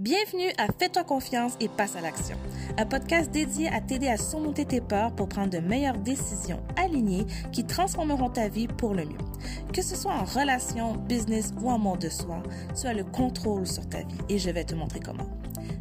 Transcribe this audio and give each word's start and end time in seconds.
Bienvenue 0.00 0.50
à 0.56 0.68
Fais-toi 0.72 1.04
confiance 1.04 1.58
et 1.60 1.68
passe 1.68 1.94
à 1.94 2.00
l'action, 2.00 2.38
un 2.78 2.86
podcast 2.86 3.30
dédié 3.30 3.68
à 3.68 3.82
t'aider 3.82 4.08
à 4.08 4.16
surmonter 4.16 4.64
tes 4.64 4.80
peurs 4.80 5.14
pour 5.14 5.28
prendre 5.28 5.50
de 5.50 5.58
meilleures 5.58 5.98
décisions 5.98 6.62
alignées 6.78 7.26
qui 7.52 7.66
transformeront 7.66 8.30
ta 8.30 8.48
vie 8.48 8.66
pour 8.66 8.94
le 8.94 9.04
mieux. 9.04 9.18
Que 9.74 9.82
ce 9.82 9.94
soit 9.94 10.14
en 10.14 10.24
relation, 10.24 10.94
business 10.94 11.52
ou 11.60 11.70
en 11.70 11.78
monde 11.78 11.98
de 11.98 12.08
soi, 12.08 12.42
tu 12.80 12.86
as 12.86 12.94
le 12.94 13.04
contrôle 13.04 13.66
sur 13.66 13.86
ta 13.90 13.98
vie 13.98 14.18
et 14.30 14.38
je 14.38 14.48
vais 14.48 14.64
te 14.64 14.74
montrer 14.74 15.00
comment. 15.00 15.28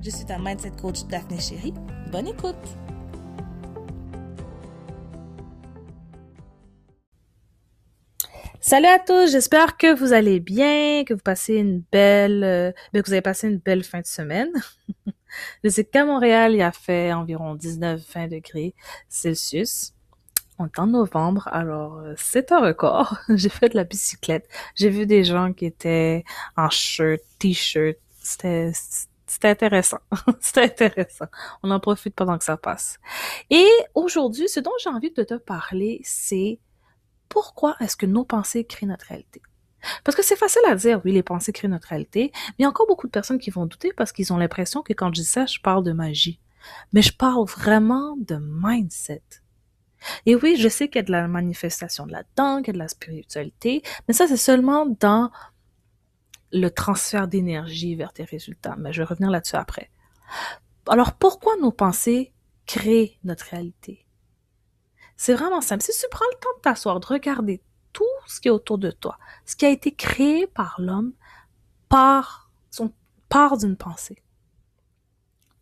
Je 0.01 0.09
suis 0.09 0.25
ta 0.25 0.37
mindset 0.37 0.71
coach 0.71 1.05
Daphné 1.05 1.39
Chéri. 1.39 1.73
Bonne 2.11 2.27
écoute! 2.27 2.88
Salut 8.61 8.87
à 8.87 8.99
tous, 8.99 9.31
j'espère 9.31 9.77
que 9.77 9.95
vous 9.95 10.11
allez 10.11 10.41
bien, 10.41 11.05
que 11.05 11.13
vous 11.13 11.21
passez 11.21 11.55
une 11.55 11.81
belle, 11.93 12.43
euh, 12.43 12.71
ben, 12.91 13.01
que 13.01 13.07
vous 13.07 13.13
avez 13.13 13.21
passé 13.21 13.47
une 13.47 13.57
belle 13.57 13.85
fin 13.85 14.01
de 14.01 14.05
semaine. 14.05 14.51
Je 15.63 15.69
sais 15.69 15.85
qu'à 15.85 16.03
Montréal, 16.03 16.55
il 16.55 16.61
a 16.61 16.73
fait 16.73 17.13
environ 17.13 17.55
19-20 17.55 18.27
degrés 18.27 18.75
Celsius. 19.07 19.93
On 20.57 20.65
est 20.65 20.77
en 20.77 20.87
novembre, 20.87 21.47
alors 21.53 21.99
euh, 21.99 22.13
c'est 22.17 22.51
un 22.51 22.59
record. 22.59 23.17
J'ai 23.29 23.47
fait 23.47 23.69
de 23.69 23.77
la 23.77 23.85
bicyclette. 23.85 24.49
J'ai 24.75 24.89
vu 24.89 25.05
des 25.05 25.23
gens 25.23 25.53
qui 25.53 25.65
étaient 25.65 26.25
en 26.57 26.69
shirt, 26.69 27.21
t-shirt. 27.39 27.97
C'était 28.21 28.73
c'était 29.25 29.49
intéressant. 29.49 29.99
C'était 30.41 30.63
intéressant. 30.63 31.27
On 31.63 31.71
en 31.71 31.79
profite 31.79 32.15
pendant 32.15 32.37
que 32.37 32.43
ça 32.43 32.57
passe. 32.57 32.97
Et 33.49 33.69
aujourd'hui, 33.93 34.49
ce 34.49 34.59
dont 34.59 34.71
j'ai 34.83 34.89
envie 34.89 35.11
de 35.11 35.23
te 35.23 35.35
parler, 35.35 36.01
c'est 36.03 36.59
pourquoi 37.29 37.75
est-ce 37.79 37.95
que 37.95 38.05
nos 38.05 38.25
pensées 38.25 38.65
créent 38.65 38.87
notre 38.87 39.05
réalité? 39.05 39.41
Parce 40.03 40.15
que 40.15 40.23
c'est 40.23 40.35
facile 40.35 40.61
à 40.67 40.75
dire, 40.75 41.01
oui, 41.05 41.11
les 41.13 41.23
pensées 41.23 41.53
créent 41.53 41.69
notre 41.69 41.87
réalité, 41.87 42.31
mais 42.33 42.55
il 42.59 42.61
y 42.63 42.65
a 42.65 42.69
encore 42.69 42.87
beaucoup 42.87 43.07
de 43.07 43.11
personnes 43.11 43.39
qui 43.39 43.49
vont 43.49 43.65
douter 43.65 43.93
parce 43.93 44.11
qu'ils 44.11 44.33
ont 44.33 44.37
l'impression 44.37 44.81
que 44.81 44.93
quand 44.93 45.07
je 45.13 45.21
dis 45.21 45.27
ça, 45.27 45.45
je 45.45 45.59
parle 45.59 45.83
de 45.83 45.93
magie. 45.93 46.39
Mais 46.91 47.01
je 47.01 47.13
parle 47.13 47.45
vraiment 47.45 48.17
de 48.17 48.37
mindset. 48.41 49.23
Et 50.25 50.35
oui, 50.35 50.55
je 50.57 50.67
sais 50.67 50.87
qu'il 50.87 50.97
y 50.97 50.99
a 50.99 51.03
de 51.03 51.11
la 51.11 51.27
manifestation 51.27 52.05
de 52.05 52.11
là-dedans, 52.11 52.57
qu'il 52.57 52.67
y 52.67 52.69
a 52.71 52.73
de 52.73 52.79
la 52.79 52.87
spiritualité, 52.87 53.83
mais 54.07 54.13
ça, 54.13 54.27
c'est 54.27 54.37
seulement 54.37 54.85
dans 54.85 55.31
le 56.51 56.69
transfert 56.69 57.27
d'énergie 57.27 57.95
vers 57.95 58.13
tes 58.13 58.23
résultats. 58.23 58.75
Mais 58.77 58.91
je 58.93 59.01
vais 59.01 59.07
revenir 59.07 59.29
là-dessus 59.29 59.55
après. 59.55 59.91
Alors, 60.87 61.13
pourquoi 61.13 61.55
nos 61.57 61.71
pensées 61.71 62.33
créent 62.65 63.17
notre 63.23 63.45
réalité? 63.45 64.05
C'est 65.19 65.33
vraiment 65.33 65.59
simple. 65.59 65.83
Si 65.83 65.91
tu 65.91 66.07
prends 66.09 66.23
le 66.31 66.39
temps 66.39 66.55
de 66.55 66.61
t'asseoir, 66.61 66.97
de 67.01 67.05
regarder 67.05 67.61
tout 67.91 68.05
ce 68.25 68.39
qui 68.39 68.47
est 68.47 68.51
autour 68.51 68.77
de 68.77 68.89
toi, 68.89 69.19
ce 69.45 69.57
qui 69.57 69.65
a 69.65 69.69
été 69.69 69.93
créé 69.93 70.47
par 70.47 70.79
l'homme, 70.79 71.11
par 71.89 72.49
son, 72.71 72.93
part 73.27 73.57
d'une 73.57 73.75
pensée. 73.75 74.23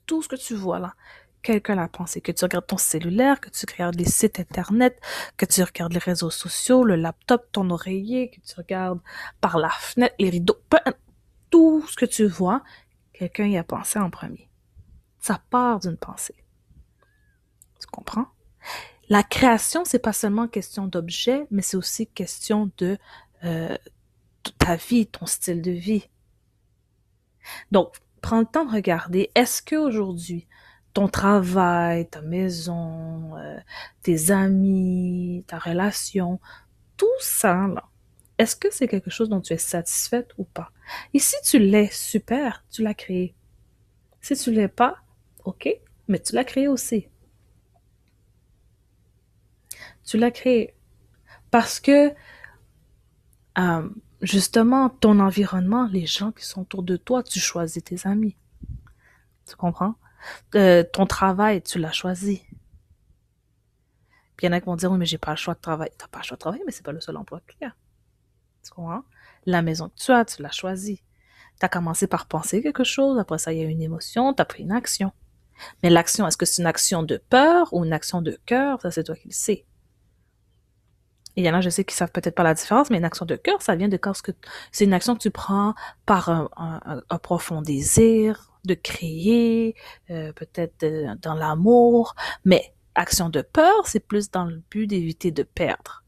Tout 0.05 0.21
ce 0.21 0.27
que 0.27 0.35
tu 0.35 0.53
vois 0.53 0.77
là, 0.77 0.93
quelqu'un 1.41 1.73
l'a 1.73 1.87
pensé. 1.87 2.21
Que 2.21 2.31
tu 2.31 2.45
regardes 2.45 2.67
ton 2.67 2.77
cellulaire, 2.77 3.41
que 3.41 3.49
tu 3.49 3.65
regardes 3.67 3.95
les 3.95 4.05
sites 4.05 4.39
internet, 4.39 5.01
que 5.37 5.47
tu 5.47 5.63
regardes 5.63 5.93
les 5.93 5.97
réseaux 5.97 6.29
sociaux, 6.29 6.83
le 6.83 6.95
laptop, 6.95 7.51
ton 7.51 7.67
oreiller, 7.71 8.29
que 8.29 8.39
tu 8.41 8.53
regardes 8.57 9.01
par 9.41 9.57
la 9.57 9.71
fenêtre, 9.71 10.13
les 10.19 10.29
rideaux, 10.29 10.61
tout 11.49 11.83
ce 11.87 11.95
que 11.95 12.05
tu 12.05 12.27
vois, 12.27 12.63
quelqu'un 13.11 13.47
y 13.47 13.57
a 13.57 13.63
pensé 13.63 13.97
en 13.97 14.11
premier. 14.11 14.51
Ça 15.19 15.41
part 15.49 15.79
d'une 15.79 15.97
pensée. 15.97 16.45
Tu 17.79 17.87
comprends? 17.87 18.27
La 19.09 19.23
création, 19.23 19.85
c'est 19.85 19.99
pas 19.99 20.13
seulement 20.13 20.47
question 20.47 20.85
d'objet, 20.87 21.47
mais 21.49 21.61
c'est 21.61 21.77
aussi 21.77 22.07
question 22.07 22.69
de, 22.77 22.97
euh, 23.45 23.77
ta 24.59 24.75
vie, 24.75 25.07
ton 25.07 25.25
style 25.25 25.61
de 25.61 25.71
vie. 25.71 26.09
Donc, 27.71 27.95
prends 28.21 28.39
le 28.39 28.45
temps 28.45 28.65
de 28.65 28.71
regarder, 28.71 29.31
est-ce 29.35 29.61
qu'aujourd'hui, 29.61 30.47
ton 30.93 31.07
travail, 31.07 32.09
ta 32.09 32.21
maison, 32.21 33.37
euh, 33.37 33.57
tes 34.01 34.31
amis, 34.31 35.45
ta 35.47 35.57
relation, 35.57 36.39
tout 36.97 37.07
ça, 37.19 37.67
là, 37.67 37.85
est-ce 38.37 38.55
que 38.55 38.67
c'est 38.71 38.87
quelque 38.87 39.09
chose 39.09 39.29
dont 39.29 39.41
tu 39.41 39.53
es 39.53 39.57
satisfaite 39.57 40.31
ou 40.37 40.43
pas? 40.43 40.71
Et 41.13 41.19
si 41.19 41.35
tu 41.43 41.59
l'es, 41.59 41.89
super, 41.91 42.65
tu 42.69 42.83
l'as 42.83 42.93
créé. 42.93 43.35
Si 44.21 44.35
tu 44.35 44.51
l'es 44.51 44.67
pas, 44.67 44.97
ok, 45.45 45.69
mais 46.07 46.19
tu 46.19 46.35
l'as 46.35 46.43
créé 46.43 46.67
aussi 46.67 47.07
tu 50.07 50.17
l'as 50.17 50.31
créé. 50.31 50.73
Parce 51.51 51.79
que, 51.79 52.13
euh, 53.59 53.89
justement, 54.21 54.89
ton 54.89 55.19
environnement, 55.19 55.87
les 55.91 56.07
gens 56.07 56.31
qui 56.31 56.45
sont 56.45 56.61
autour 56.61 56.81
de 56.81 56.97
toi, 56.97 57.21
tu 57.21 57.39
choisis 57.39 57.83
tes 57.83 58.07
amis. 58.07 58.35
Tu 59.45 59.55
comprends? 59.55 59.95
Euh, 60.55 60.83
ton 60.83 61.05
travail, 61.05 61.61
tu 61.61 61.77
l'as 61.77 61.91
choisi. 61.91 62.41
Puis 64.35 64.45
il 64.45 64.49
y 64.49 64.49
en 64.49 64.53
a 64.53 64.59
qui 64.59 64.65
vont 64.65 64.75
dire, 64.75 64.91
oui, 64.91 64.97
mais 64.97 65.05
j'ai 65.05 65.17
pas 65.17 65.31
le 65.31 65.37
choix 65.37 65.53
de 65.53 65.59
travailler. 65.59 65.91
T'as 65.97 66.07
pas 66.07 66.19
le 66.19 66.23
choix 66.23 66.35
de 66.35 66.39
travailler, 66.39 66.63
mais 66.65 66.71
c'est 66.71 66.85
pas 66.85 66.91
le 66.91 67.01
seul 67.01 67.17
emploi 67.17 67.41
que 67.45 67.53
tu 67.59 67.65
as. 67.65 67.75
Tu 68.63 68.71
comprends? 68.71 69.03
La 69.45 69.61
maison 69.61 69.89
que 69.89 69.95
tu 69.95 70.11
as, 70.11 70.25
tu 70.25 70.41
l'as 70.41 70.51
choisi. 70.51 71.03
Tu 71.59 71.65
as 71.65 71.69
commencé 71.69 72.07
par 72.07 72.27
penser 72.27 72.61
quelque 72.61 72.83
chose, 72.83 73.17
après 73.17 73.39
ça, 73.39 73.51
il 73.51 73.59
y 73.59 73.61
a 73.61 73.65
une 73.65 73.81
émotion, 73.81 74.33
tu 74.33 74.41
as 74.41 74.45
pris 74.45 74.63
une 74.63 74.71
action. 74.71 75.11
Mais 75.81 75.89
l'action, 75.89 76.27
est-ce 76.27 76.37
que 76.37 76.45
c'est 76.45 76.61
une 76.61 76.67
action 76.67 77.01
de 77.01 77.17
peur 77.17 77.73
ou 77.73 77.83
une 77.83 77.93
action 77.93 78.21
de 78.21 78.39
cœur? 78.45 78.79
Ça, 78.81 78.91
c'est 78.91 79.03
toi 79.03 79.15
qui 79.15 79.29
le 79.29 79.33
sais. 79.33 79.65
Il 81.37 81.45
y 81.45 81.49
en 81.49 81.53
a, 81.53 81.61
je 81.61 81.69
sais, 81.69 81.83
qui 81.85 81.95
savent 81.95 82.11
peut-être 82.11 82.33
pas 82.33 82.43
la 82.43 82.55
différence, 82.55 82.89
mais 82.89 82.97
une 82.97 83.05
action 83.05 83.25
de 83.25 83.35
cœur, 83.35 83.61
ça 83.61 83.75
vient 83.75 83.87
de 83.87 83.95
quand 83.95 84.13
c'est 84.71 84.85
une 84.85 84.93
action 84.93 85.13
que 85.15 85.21
tu 85.21 85.29
prends 85.29 85.75
par 86.07 86.29
un, 86.29 87.19
profond 87.19 87.61
désir 87.61 88.51
de 88.65 88.73
créer, 88.73 89.75
euh, 90.09 90.33
peut-être 90.33 90.83
euh, 90.83 91.15
dans 91.21 91.35
l'amour, 91.35 92.15
mais 92.43 92.73
action 92.95 93.29
de 93.29 93.41
peur, 93.41 93.87
c'est 93.87 93.99
plus 93.99 94.31
dans 94.31 94.45
le 94.45 94.61
but 94.69 94.87
d'éviter 94.87 95.31
de 95.31 95.43
perdre. 95.43 96.03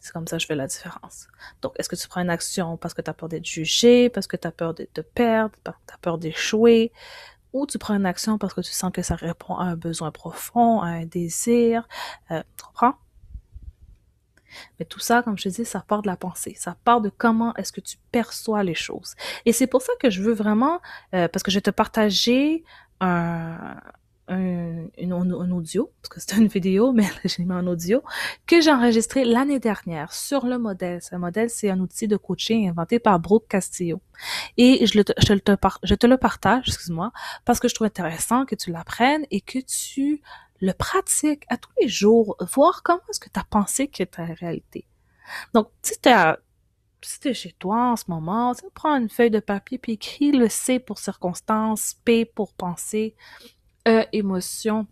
C'est 0.00 0.12
comme 0.12 0.26
ça 0.26 0.36
que 0.36 0.42
je 0.42 0.48
fais 0.48 0.56
la 0.56 0.66
différence. 0.66 1.28
Donc, 1.62 1.74
est-ce 1.78 1.88
que 1.88 1.94
tu 1.94 2.08
prends 2.08 2.20
une 2.20 2.30
action 2.30 2.76
parce 2.76 2.92
que 2.92 3.00
tu 3.00 3.08
as 3.08 3.14
peur 3.14 3.28
d'être 3.28 3.46
jugé, 3.46 4.10
parce 4.10 4.26
que 4.26 4.36
tu 4.36 4.48
as 4.48 4.52
peur 4.52 4.74
de 4.74 4.84
te 4.92 5.00
perdre, 5.00 5.54
parce 5.62 5.76
que 5.76 5.82
tu 5.86 5.94
as 5.94 5.98
peur 5.98 6.18
d'échouer, 6.18 6.90
ou 7.52 7.66
tu 7.66 7.78
prends 7.78 7.94
une 7.94 8.06
action 8.06 8.38
parce 8.38 8.54
que 8.54 8.60
tu 8.60 8.72
sens 8.72 8.92
que 8.92 9.02
ça 9.02 9.14
répond 9.14 9.56
à 9.56 9.64
un 9.64 9.76
besoin 9.76 10.10
profond, 10.10 10.80
à 10.80 10.88
un 10.88 11.06
désir, 11.06 11.86
euh, 12.30 12.42
tu 12.56 12.64
comprends? 12.64 12.94
Mais 14.78 14.84
tout 14.84 15.00
ça, 15.00 15.22
comme 15.22 15.38
je 15.38 15.44
te 15.44 15.48
dis, 15.48 15.64
ça 15.64 15.80
part 15.80 16.02
de 16.02 16.08
la 16.08 16.16
pensée. 16.16 16.54
Ça 16.58 16.76
part 16.84 17.00
de 17.00 17.10
comment 17.10 17.54
est-ce 17.56 17.72
que 17.72 17.80
tu 17.80 17.96
perçois 18.10 18.62
les 18.62 18.74
choses. 18.74 19.14
Et 19.46 19.52
c'est 19.52 19.66
pour 19.66 19.82
ça 19.82 19.92
que 19.98 20.10
je 20.10 20.22
veux 20.22 20.34
vraiment, 20.34 20.80
euh, 21.14 21.28
parce 21.28 21.42
que 21.42 21.50
je 21.50 21.56
vais 21.56 21.62
te 21.62 21.70
partager 21.70 22.64
un, 23.00 23.76
un, 24.32 25.50
audio, 25.50 25.90
parce 26.00 26.08
que 26.08 26.20
c'était 26.20 26.36
une 26.36 26.48
vidéo, 26.48 26.92
mais 26.92 27.06
j'ai 27.24 27.44
mis 27.44 27.52
un 27.52 27.66
audio, 27.66 28.02
que 28.46 28.60
j'ai 28.60 28.72
enregistré 28.72 29.24
l'année 29.24 29.58
dernière 29.58 30.12
sur 30.12 30.46
le 30.46 30.58
modèle. 30.58 31.02
Ce 31.02 31.14
modèle, 31.16 31.50
c'est 31.50 31.70
un 31.70 31.80
outil 31.80 32.08
de 32.08 32.16
coaching 32.16 32.68
inventé 32.68 32.98
par 32.98 33.18
Brooke 33.20 33.48
Castillo. 33.48 34.00
Et 34.56 34.86
je, 34.86 35.00
te, 35.00 35.12
je 35.18 35.94
te 35.94 36.06
le 36.06 36.16
partage, 36.16 36.68
excuse-moi, 36.68 37.12
parce 37.44 37.60
que 37.60 37.68
je 37.68 37.74
trouve 37.74 37.86
intéressant 37.86 38.44
que 38.44 38.54
tu 38.54 38.70
l'apprennes 38.70 39.24
et 39.30 39.40
que 39.40 39.58
tu 39.58 40.22
le 40.60 40.72
pratiques 40.72 41.44
à 41.48 41.56
tous 41.56 41.70
les 41.80 41.88
jours, 41.88 42.36
voir 42.54 42.82
comment 42.82 43.00
est-ce 43.10 43.20
que 43.20 43.28
tu 43.28 43.38
as 43.38 43.44
pensé 43.44 43.88
que 43.88 44.04
ta 44.04 44.24
réalité. 44.24 44.86
Donc, 45.54 45.68
si 45.82 46.00
tu 46.00 46.08
si 47.04 47.34
chez 47.34 47.52
toi 47.58 47.92
en 47.92 47.96
ce 47.96 48.04
moment, 48.08 48.54
prends 48.74 48.96
une 48.96 49.08
feuille 49.08 49.30
de 49.30 49.40
papier 49.40 49.78
puis 49.78 49.92
écris 49.92 50.32
le 50.32 50.48
C 50.48 50.78
pour 50.78 50.98
circonstance, 50.98 51.96
P 52.04 52.24
pour 52.24 52.54
penser, 52.54 53.16
E, 53.88 54.04
émotion, 54.12 54.86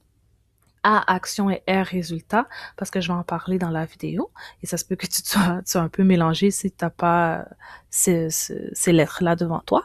A, 0.82 1.12
action 1.12 1.50
et 1.50 1.62
R, 1.68 1.84
résultat, 1.84 2.48
parce 2.76 2.90
que 2.90 3.00
je 3.00 3.08
vais 3.08 3.18
en 3.18 3.22
parler 3.22 3.58
dans 3.58 3.70
la 3.70 3.84
vidéo. 3.84 4.30
Et 4.62 4.66
ça 4.66 4.76
se 4.76 4.84
peut 4.84 4.96
que 4.96 5.06
tu 5.06 5.22
sois, 5.22 5.62
un 5.74 5.88
peu 5.88 6.04
mélangé 6.04 6.50
si 6.50 6.70
tu 6.70 6.76
n'as 6.82 6.90
pas 6.90 7.46
ces, 7.90 8.28
ces 8.30 8.92
lettres-là 8.92 9.36
devant 9.36 9.60
toi. 9.60 9.84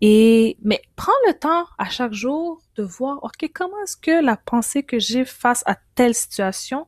Et, 0.00 0.58
mais 0.62 0.82
prends 0.94 1.12
le 1.26 1.34
temps 1.34 1.66
à 1.78 1.88
chaque 1.88 2.12
jour 2.12 2.60
de 2.76 2.82
voir, 2.82 3.24
OK, 3.24 3.50
comment 3.54 3.82
est-ce 3.82 3.96
que 3.96 4.22
la 4.22 4.36
pensée 4.36 4.82
que 4.82 4.98
j'ai 4.98 5.24
face 5.24 5.62
à 5.66 5.76
telle 5.94 6.14
situation 6.14 6.86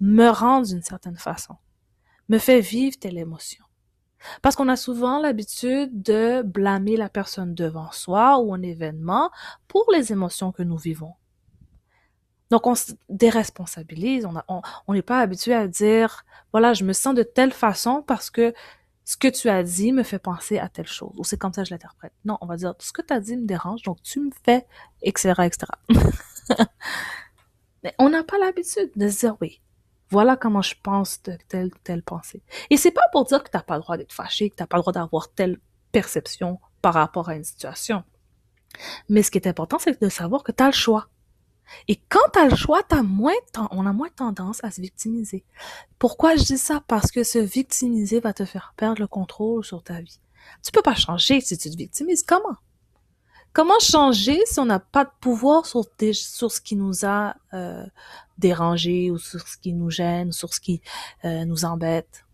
me 0.00 0.28
rend 0.28 0.62
d'une 0.62 0.82
certaine 0.82 1.16
façon, 1.16 1.56
me 2.28 2.38
fait 2.38 2.60
vivre 2.60 2.96
telle 2.98 3.18
émotion. 3.18 3.65
Parce 4.42 4.56
qu'on 4.56 4.68
a 4.68 4.76
souvent 4.76 5.20
l'habitude 5.20 6.02
de 6.02 6.42
blâmer 6.42 6.96
la 6.96 7.08
personne 7.08 7.54
devant 7.54 7.90
soi 7.92 8.38
ou 8.38 8.54
un 8.54 8.62
événement 8.62 9.30
pour 9.68 9.86
les 9.92 10.12
émotions 10.12 10.52
que 10.52 10.62
nous 10.62 10.76
vivons. 10.76 11.14
Donc, 12.50 12.66
on 12.66 12.74
se 12.74 12.92
déresponsabilise, 13.08 14.26
on 14.48 14.92
n'est 14.92 15.02
pas 15.02 15.18
habitué 15.18 15.52
à 15.52 15.66
dire, 15.66 16.24
voilà, 16.52 16.74
je 16.74 16.84
me 16.84 16.92
sens 16.92 17.14
de 17.14 17.24
telle 17.24 17.52
façon 17.52 18.04
parce 18.06 18.30
que 18.30 18.54
ce 19.04 19.16
que 19.16 19.28
tu 19.28 19.48
as 19.48 19.62
dit 19.62 19.92
me 19.92 20.02
fait 20.02 20.18
penser 20.18 20.58
à 20.58 20.68
telle 20.68 20.86
chose, 20.86 21.12
ou 21.16 21.24
c'est 21.24 21.36
comme 21.36 21.52
ça 21.52 21.62
que 21.62 21.68
je 21.68 21.74
l'interprète. 21.74 22.12
Non, 22.24 22.38
on 22.40 22.46
va 22.46 22.56
dire, 22.56 22.74
ce 22.78 22.92
que 22.92 23.02
tu 23.02 23.12
as 23.12 23.20
dit 23.20 23.36
me 23.36 23.46
dérange, 23.46 23.82
donc 23.82 24.02
tu 24.02 24.20
me 24.20 24.30
fais, 24.44 24.66
etc., 25.02 25.32
etc. 25.44 25.66
Mais 27.84 27.94
on 27.98 28.10
n'a 28.10 28.24
pas 28.24 28.38
l'habitude 28.38 28.90
de 28.96 29.08
se 29.08 29.20
dire, 29.20 29.36
oui, 29.40 29.60
voilà 30.10 30.36
comment 30.36 30.62
je 30.62 30.74
pense 30.82 31.22
de 31.22 31.36
telle 31.48 31.70
telle 31.82 32.02
pensée. 32.02 32.42
Et 32.70 32.76
c'est 32.76 32.90
pas 32.90 33.08
pour 33.12 33.24
dire 33.24 33.42
que 33.42 33.50
t'as 33.50 33.62
pas 33.62 33.76
le 33.76 33.82
droit 33.82 33.96
d'être 33.96 34.12
fâché, 34.12 34.50
que 34.50 34.56
t'as 34.56 34.66
pas 34.66 34.76
le 34.76 34.82
droit 34.82 34.92
d'avoir 34.92 35.28
telle 35.28 35.58
perception 35.92 36.60
par 36.82 36.94
rapport 36.94 37.28
à 37.28 37.36
une 37.36 37.44
situation. 37.44 38.04
Mais 39.08 39.22
ce 39.22 39.30
qui 39.30 39.38
est 39.38 39.48
important, 39.48 39.78
c'est 39.78 40.00
de 40.00 40.08
savoir 40.08 40.42
que 40.42 40.52
tu 40.52 40.62
as 40.62 40.66
le 40.66 40.72
choix. 40.72 41.08
Et 41.88 41.96
quand 42.08 42.28
tu 42.32 42.38
as 42.38 42.48
le 42.48 42.54
choix, 42.54 42.82
as 42.90 43.02
moins 43.02 43.32
on 43.70 43.86
a 43.86 43.92
moins 43.92 44.10
tendance 44.14 44.62
à 44.62 44.70
se 44.70 44.80
victimiser. 44.80 45.44
Pourquoi 45.98 46.36
je 46.36 46.44
dis 46.44 46.58
ça? 46.58 46.82
Parce 46.86 47.10
que 47.10 47.24
se 47.24 47.38
victimiser 47.38 48.20
va 48.20 48.32
te 48.32 48.44
faire 48.44 48.74
perdre 48.76 49.00
le 49.00 49.08
contrôle 49.08 49.64
sur 49.64 49.82
ta 49.82 50.00
vie. 50.00 50.20
Tu 50.62 50.70
peux 50.70 50.82
pas 50.82 50.94
changer 50.94 51.40
si 51.40 51.58
tu 51.58 51.70
te 51.70 51.76
victimises. 51.76 52.22
Comment? 52.22 52.56
Comment 53.56 53.80
changer 53.80 54.44
si 54.44 54.60
on 54.60 54.66
n'a 54.66 54.80
pas 54.80 55.06
de 55.06 55.10
pouvoir 55.18 55.64
sur, 55.64 55.82
ce 55.82 56.60
qui 56.60 56.76
nous 56.76 57.06
a 57.06 57.36
euh, 57.54 57.86
dérangé 58.36 59.10
ou 59.10 59.16
sur 59.16 59.48
ce 59.48 59.56
qui 59.56 59.72
nous 59.72 59.88
gêne, 59.88 60.30
sur 60.30 60.52
ce 60.52 60.60
qui 60.60 60.82
euh, 61.24 61.46
nous 61.46 61.64
embête? 61.64 62.26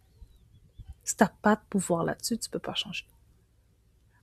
Si 1.04 1.14
tu 1.16 1.22
n'as 1.22 1.30
pas 1.40 1.54
de 1.54 1.60
pouvoir 1.70 2.02
là-dessus, 2.02 2.38
tu 2.38 2.50
peux 2.50 2.58
pas 2.58 2.74
changer. 2.74 3.06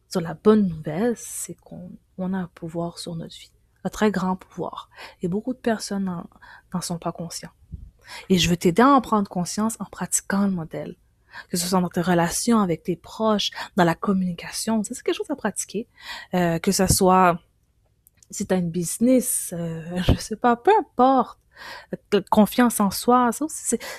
Sur 0.10 0.20
la 0.20 0.34
bonne 0.34 0.68
nouvelle, 0.68 1.16
c'est 1.16 1.56
qu'on 1.56 2.34
a 2.34 2.38
un 2.38 2.52
pouvoir 2.54 3.00
sur 3.00 3.16
notre 3.16 3.34
vie 3.34 3.52
un 3.86 3.90
très 3.90 4.12
grand 4.12 4.36
pouvoir. 4.36 4.90
Et 5.22 5.30
beaucoup 5.30 5.54
de 5.54 5.60
personnes 5.60 6.04
n'en 6.74 6.82
sont 6.82 7.00
pas 7.00 7.14
conscients. 7.14 7.54
Et 8.28 8.38
je 8.38 8.50
veux 8.50 8.58
t'aider 8.58 8.82
à 8.82 8.90
en 8.90 9.00
prendre 9.00 9.30
conscience 9.30 9.78
en 9.80 9.86
pratiquant 9.86 10.48
le 10.48 10.52
modèle. 10.52 10.98
Que 11.50 11.58
ce 11.58 11.68
soit 11.68 11.82
dans 11.82 11.90
tes 11.90 12.02
relations 12.02 12.60
avec 12.60 12.84
tes 12.84 12.96
proches, 12.96 13.52
dans 13.76 13.84
la 13.84 13.96
communication, 13.96 14.84
c'est 14.84 15.02
quelque 15.02 15.16
chose 15.16 15.30
à 15.30 15.36
pratiquer. 15.36 15.88
Euh, 16.34 16.60
que 16.60 16.72
ce 16.72 16.88
soit 16.88 17.40
si 18.32 18.46
tu 18.46 18.54
as 18.54 18.58
une 18.58 18.70
business, 18.70 19.54
euh, 19.54 20.02
je 20.08 20.16
sais 20.16 20.36
pas, 20.36 20.56
peu 20.56 20.72
importe. 20.80 21.40
Euh, 22.14 22.22
confiance 22.32 22.80
en 22.80 22.90
soi, 22.90 23.32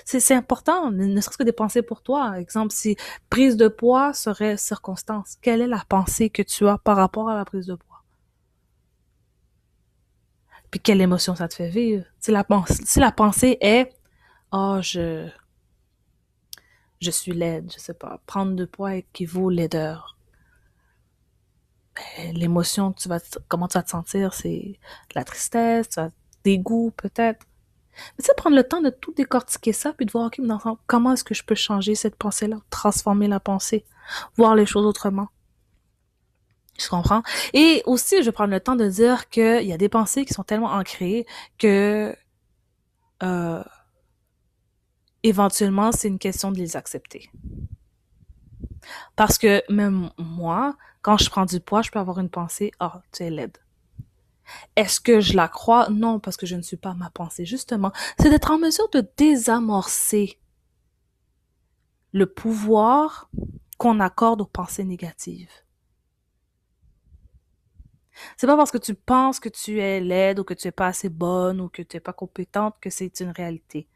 c'est 0.07 0.35
important, 0.35 0.91
ne 0.91 1.21
serait-ce 1.21 1.37
que 1.37 1.43
des 1.43 1.53
pensées 1.53 1.83
pour 1.83 2.03
toi. 2.03 2.39
Exemple, 2.39 2.73
si 2.73 2.97
prise 3.29 3.59
de 3.59 3.69
poids 3.69 4.15
serait 4.15 4.57
circonstance, 4.57 5.37
quelle 5.43 5.61
est 5.61 5.67
la 5.67 5.85
pensée 5.87 6.31
que 6.31 6.41
tu 6.41 6.67
as 6.69 6.79
par 6.79 6.97
rapport 6.97 7.29
à 7.29 7.37
la 7.37 7.45
prise 7.45 7.67
de 7.67 7.75
poids? 7.75 8.03
Puis 10.71 10.81
quelle 10.81 11.01
émotion 11.01 11.35
ça 11.35 11.49
te 11.49 11.55
fait 11.55 11.69
vivre? 11.69 12.05
Si 12.19 12.31
la, 12.31 12.47
si 12.69 13.01
la 13.01 13.13
pensée 13.13 13.59
est 13.61 13.93
«Oh, 14.53 14.79
je... 14.81 15.29
je 17.01 17.11
suis 17.11 17.33
laide, 17.33 17.71
je 17.73 17.79
sais 17.79 17.95
pas, 17.95 18.21
prendre 18.27 18.55
de 18.55 18.65
poids 18.65 18.95
équivaut 18.95 19.51
laideur. 19.51 20.17
L'émotion, 22.33 22.93
tu 22.93 23.09
vas 23.09 23.19
comment 23.49 23.69
tu 23.69 23.79
vas 23.79 23.83
te 23.83 23.91
sentir, 23.91 24.35
c'est 24.35 24.79
de 25.11 25.15
la 25.15 25.25
tristesse, 25.25 25.89
tu 25.89 25.97
vas, 25.97 26.11
dégoût 26.45 26.93
peut-être. 26.97 27.47
Mais 28.17 28.25
tu 28.25 28.31
prendre 28.37 28.57
le 28.57 28.65
temps 28.65 28.81
de 28.81 28.91
tout 28.91 29.13
décortiquer 29.13 29.73
ça, 29.73 29.93
puis 29.93 30.07
de 30.07 30.13
voir, 30.13 30.27
OK, 30.27 30.41
comment 30.87 31.13
est-ce 31.13 31.25
que 31.25 31.35
je 31.35 31.45
peux 31.45 31.55
changer 31.55 31.95
cette 31.95 32.17
pensée-là, 32.17 32.59
transformer 32.71 33.29
la 33.29 33.41
pensée, 33.41 33.85
voir 34.37 34.55
les 34.55 34.67
choses 34.67 34.87
autrement. 34.87 35.29
Tu 36.79 36.89
comprends? 36.89 37.23
Et 37.53 37.83
aussi, 37.85 38.19
je 38.21 38.27
vais 38.27 38.33
prendre 38.33 38.53
le 38.53 38.61
temps 38.61 38.77
de 38.77 38.89
dire 38.89 39.29
qu'il 39.29 39.67
y 39.67 39.73
a 39.73 39.77
des 39.77 39.91
pensées 39.91 40.25
qui 40.25 40.33
sont 40.33 40.45
tellement 40.45 40.73
ancrées 40.73 41.27
que 41.59 42.17
euh, 43.23 43.63
éventuellement, 45.23 45.93
c'est 45.93 46.09
une 46.09 46.19
question 46.19 46.53
de 46.53 46.59
les 46.59 46.77
accepter. 46.77 47.31
Parce 49.17 49.39
que 49.39 49.63
même 49.73 50.11
moi, 50.19 50.77
quand 51.03 51.17
je 51.17 51.31
prends 51.31 51.47
du 51.47 51.61
poids, 51.61 51.83
je 51.83 51.91
peux 51.91 51.99
avoir 51.99 52.19
une 52.19 52.31
pensée, 52.31 52.73
oh, 52.81 52.89
tu 53.13 53.23
es 53.23 53.31
laide. 53.31 53.59
Est-ce 54.77 55.01
que 55.01 55.21
je 55.21 55.35
la 55.35 55.49
crois? 55.49 55.89
Non, 55.91 56.19
parce 56.19 56.37
que 56.37 56.47
je 56.47 56.57
ne 56.57 56.63
suis 56.63 56.77
pas 56.77 56.95
ma 56.95 57.11
pensée. 57.11 57.45
Justement, 57.45 57.93
c'est 58.19 58.31
d'être 58.31 58.51
en 58.51 58.59
mesure 58.59 58.89
de 58.91 59.07
désamorcer 59.17 60.41
le 62.13 62.27
pouvoir 62.27 63.31
qu'on 63.79 64.01
accorde 64.01 64.41
aux 64.41 64.47
pensées 64.47 64.85
négatives. 64.85 65.51
C'est 68.37 68.47
pas 68.47 68.57
parce 68.57 68.71
que 68.71 68.79
tu 68.79 68.95
penses 68.95 69.41
que 69.41 69.49
tu 69.49 69.81
es 69.81 70.01
laide 70.01 70.41
ou 70.41 70.45
que 70.45 70.55
tu 70.55 70.69
es 70.69 70.73
pas 70.73 70.89
assez 70.89 71.09
bonne 71.09 71.61
ou 71.61 71.69
que 71.69 71.83
tu 71.83 71.97
es 71.97 72.01
pas 72.01 72.13
compétente 72.13 72.77
que 72.81 72.91
c'est 72.91 73.21
une 73.21 73.31
réalité. 73.31 73.89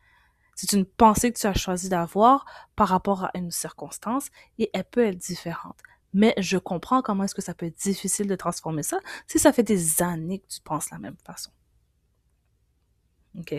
C'est 0.57 0.73
une 0.73 0.85
pensée 0.85 1.33
que 1.33 1.39
tu 1.39 1.47
as 1.47 1.55
choisi 1.55 1.89
d'avoir 1.89 2.47
par 2.77 2.89
rapport 2.89 3.25
à 3.25 3.31
une 3.35 3.51
circonstance 3.51 4.29
et 4.59 4.71
elle 4.73 4.85
peut 4.85 5.05
être 5.05 5.19
différente. 5.19 5.79
Mais 6.13 6.35
je 6.39 6.59
comprends 6.59 7.03
comment 7.03 7.25
est-ce 7.25 7.35
que 7.35 7.43
ça 7.43 7.55
peut 7.55 7.67
être 7.67 7.79
difficile 7.79 8.29
de 8.29 8.37
transformer 8.37 8.85
ça 8.85 9.01
si 9.27 9.39
ça 9.39 9.53
fait 9.53 9.65
des 9.65 10.01
années 10.01 10.39
que 10.39 10.47
tu 10.47 10.61
penses 10.61 10.91
la 10.91 10.99
même 10.99 11.17
façon. 11.27 11.51
OK? 13.39 13.55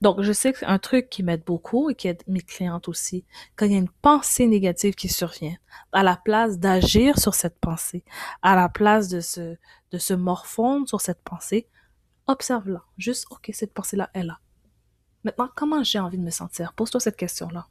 Donc, 0.00 0.22
je 0.22 0.32
sais 0.32 0.52
que 0.52 0.60
c'est 0.60 0.66
un 0.66 0.78
truc 0.78 1.08
qui 1.10 1.24
m'aide 1.24 1.44
beaucoup 1.44 1.90
et 1.90 1.94
qui 1.96 2.06
aide 2.06 2.22
mes 2.28 2.40
clientes 2.40 2.88
aussi. 2.88 3.24
Quand 3.56 3.66
il 3.66 3.72
y 3.72 3.74
a 3.74 3.78
une 3.78 3.90
pensée 3.90 4.46
négative 4.46 4.94
qui 4.94 5.08
survient, 5.08 5.56
à 5.92 6.04
la 6.04 6.16
place 6.16 6.58
d'agir 6.58 7.18
sur 7.18 7.34
cette 7.34 7.58
pensée, 7.58 8.04
à 8.42 8.54
la 8.54 8.68
place 8.68 9.08
de 9.08 9.20
se, 9.20 9.56
de 9.90 9.98
se 9.98 10.14
morfondre 10.14 10.88
sur 10.88 11.00
cette 11.00 11.22
pensée, 11.22 11.68
observe-la. 12.28 12.84
Juste, 12.98 13.26
OK, 13.30 13.50
cette 13.52 13.74
pensée-là 13.74 14.10
est 14.14 14.22
là. 14.22 14.38
Maintenant, 15.26 15.48
comment 15.56 15.82
j'ai 15.82 15.98
envie 15.98 16.18
de 16.18 16.22
me 16.22 16.30
sentir? 16.30 16.72
Pose-toi 16.72 17.00
cette 17.00 17.16
question-là. 17.16 17.66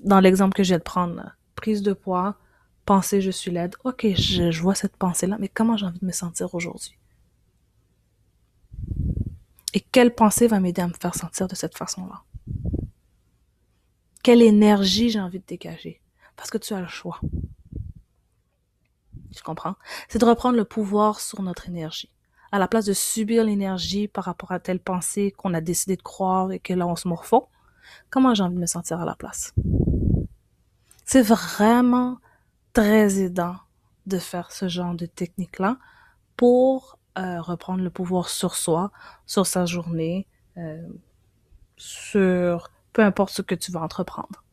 Dans 0.00 0.18
l'exemple 0.18 0.54
que 0.54 0.64
je 0.64 0.70
viens 0.70 0.78
de 0.78 0.82
prendre, 0.82 1.36
prise 1.54 1.82
de 1.82 1.92
poids, 1.92 2.36
pensée 2.84 3.20
je 3.20 3.30
suis 3.30 3.52
laide. 3.52 3.76
OK, 3.84 4.08
je, 4.16 4.60
vois 4.60 4.74
cette 4.74 4.96
pensée-là, 4.96 5.36
mais 5.38 5.48
comment 5.48 5.76
j'ai 5.76 5.86
envie 5.86 6.00
de 6.00 6.04
me 6.04 6.10
sentir 6.10 6.52
aujourd'hui? 6.52 6.98
Et 9.72 9.78
quelle 9.78 10.12
pensée 10.12 10.48
va 10.48 10.58
m'aider 10.58 10.82
à 10.82 10.88
me 10.88 10.94
faire 10.94 11.14
sentir 11.14 11.46
de 11.46 11.54
cette 11.54 11.78
façon-là? 11.78 12.24
Quelle 14.24 14.42
énergie 14.42 15.10
j'ai 15.10 15.20
envie 15.20 15.38
de 15.38 15.46
dégager? 15.46 16.02
Parce 16.34 16.50
que 16.50 16.58
tu 16.58 16.74
as 16.74 16.80
le 16.80 16.88
choix. 16.88 17.20
Tu 19.32 19.44
comprends? 19.44 19.76
C'est 20.08 20.18
de 20.18 20.24
reprendre 20.24 20.56
le 20.56 20.64
pouvoir 20.64 21.20
sur 21.20 21.40
notre 21.40 21.68
énergie. 21.68 22.10
À 22.52 22.58
la 22.58 22.68
place 22.68 22.84
de 22.84 22.92
subir 22.92 23.44
l'énergie 23.44 24.08
par 24.08 24.24
rapport 24.24 24.52
à 24.52 24.58
telle 24.58 24.80
pensée 24.80 25.30
qu'on 25.30 25.54
a 25.54 25.60
décidé 25.60 25.96
de 25.96 26.02
croire 26.02 26.50
et 26.52 26.58
que 26.58 26.72
là 26.72 26.86
on 26.86 26.96
se 26.96 27.06
morfond, 27.06 27.46
comment 28.10 28.34
j'ai 28.34 28.42
envie 28.42 28.56
de 28.56 28.60
me 28.60 28.66
sentir 28.66 29.00
à 29.00 29.04
la 29.04 29.14
place? 29.14 29.54
C'est 31.04 31.22
vraiment 31.22 32.18
très 32.72 33.20
aidant 33.20 33.56
de 34.06 34.18
faire 34.18 34.52
ce 34.52 34.68
genre 34.68 34.94
de 34.94 35.06
technique-là 35.06 35.76
pour 36.36 36.98
euh, 37.18 37.40
reprendre 37.40 37.82
le 37.82 37.90
pouvoir 37.90 38.28
sur 38.28 38.54
soi, 38.54 38.92
sur 39.26 39.46
sa 39.46 39.66
journée, 39.66 40.26
euh, 40.56 40.80
sur 41.76 42.70
peu 42.92 43.02
importe 43.02 43.32
ce 43.32 43.42
que 43.42 43.54
tu 43.54 43.72
vas 43.72 43.80
entreprendre. 43.80 44.44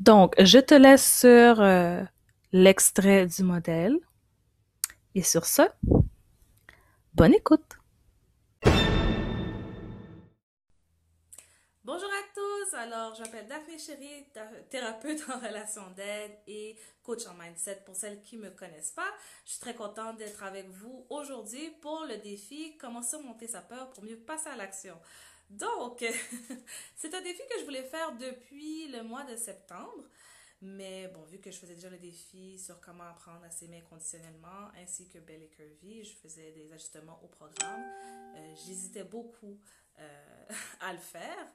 Donc, 0.00 0.34
je 0.38 0.58
te 0.58 0.74
laisse 0.74 1.20
sur 1.20 1.60
euh, 1.60 2.02
l'extrait 2.52 3.26
du 3.26 3.42
modèle. 3.42 3.96
Et 5.16 5.24
sur 5.24 5.44
ce, 5.44 5.62
bonne 7.14 7.34
écoute. 7.34 7.78
Bonjour 11.82 12.08
à 12.08 12.22
tous, 12.32 12.74
alors 12.76 13.16
je 13.16 13.22
m'appelle 13.22 13.48
Daphné 13.48 13.76
Chéri, 13.76 14.26
thérapeute 14.70 15.24
en 15.28 15.40
relation 15.40 15.82
d'aide 15.96 16.30
et 16.46 16.76
coach 17.02 17.26
en 17.26 17.34
mindset 17.34 17.82
pour 17.84 17.96
celles 17.96 18.22
qui 18.22 18.36
ne 18.36 18.42
me 18.42 18.50
connaissent 18.50 18.92
pas. 18.92 19.12
Je 19.44 19.50
suis 19.50 19.60
très 19.60 19.74
contente 19.74 20.16
d'être 20.18 20.44
avec 20.44 20.68
vous 20.68 21.04
aujourd'hui 21.10 21.70
pour 21.82 22.04
le 22.08 22.18
défi 22.18 22.76
Comment 22.78 23.02
surmonter 23.02 23.48
sa 23.48 23.62
peur 23.62 23.90
pour 23.90 24.04
mieux 24.04 24.18
passer 24.18 24.50
à 24.50 24.56
l'action. 24.56 24.96
Donc, 25.48 26.04
c'est 26.94 27.12
un 27.12 27.20
défi 27.20 27.42
que 27.50 27.58
je 27.58 27.64
voulais 27.64 27.82
faire 27.82 28.12
depuis 28.12 28.86
le 28.92 29.02
mois 29.02 29.24
de 29.24 29.34
septembre. 29.34 30.04
Mais 30.62 31.08
bon, 31.08 31.22
vu 31.24 31.38
que 31.38 31.50
je 31.50 31.58
faisais 31.58 31.74
déjà 31.74 31.88
le 31.88 31.98
défi 31.98 32.58
sur 32.58 32.80
comment 32.80 33.04
apprendre 33.04 33.44
à 33.44 33.50
s'aimer 33.50 33.82
conditionnellement, 33.88 34.70
ainsi 34.76 35.08
que 35.08 35.18
Belle 35.18 35.42
et 35.42 35.48
Curvy, 35.48 36.04
je 36.04 36.14
faisais 36.16 36.52
des 36.52 36.70
ajustements 36.72 37.18
au 37.24 37.28
programme. 37.28 37.82
Euh, 38.36 38.54
j'hésitais 38.66 39.04
beaucoup 39.04 39.58
euh, 39.98 40.48
à 40.80 40.92
le 40.92 40.98
faire. 40.98 41.46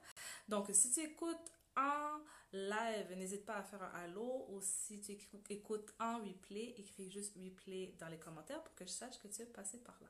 Donc, 0.48 0.68
si 0.72 0.90
tu 0.90 1.00
écoutes 1.00 1.52
en 1.76 2.18
live, 2.52 3.12
n'hésite 3.16 3.44
pas 3.44 3.58
à 3.58 3.62
faire 3.62 3.82
un 3.82 3.92
halo 4.00 4.46
ou 4.48 4.60
si 4.60 5.00
tu 5.00 5.16
écoutes 5.50 5.94
en 6.00 6.18
replay, 6.18 6.74
écris 6.76 7.08
juste 7.08 7.36
replay 7.36 7.94
dans 8.00 8.08
les 8.08 8.18
commentaires 8.18 8.62
pour 8.64 8.74
que 8.74 8.84
je 8.84 8.90
sache 8.90 9.18
que 9.20 9.28
tu 9.28 9.42
es 9.42 9.46
passé 9.46 9.78
par 9.78 9.96
là. 10.00 10.08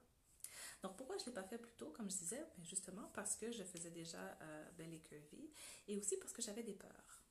Donc, 0.83 0.97
pourquoi 0.97 1.19
je 1.19 1.23
ne 1.25 1.27
l'ai 1.27 1.33
pas 1.33 1.43
fait 1.43 1.59
plus 1.59 1.73
tôt, 1.73 1.91
comme 1.91 2.11
je 2.11 2.17
disais? 2.17 2.45
Ben, 2.57 2.65
justement 2.65 3.11
parce 3.13 3.37
que 3.37 3.51
je 3.51 3.63
faisais 3.63 3.91
déjà 3.91 4.39
euh, 4.41 4.71
Belle 4.79 4.95
et 4.95 5.01
Curvy 5.01 5.51
et 5.89 5.99
aussi 5.99 6.17
parce 6.17 6.33
que 6.33 6.41
j'avais 6.41 6.63
des 6.63 6.75
peurs. 6.75 7.26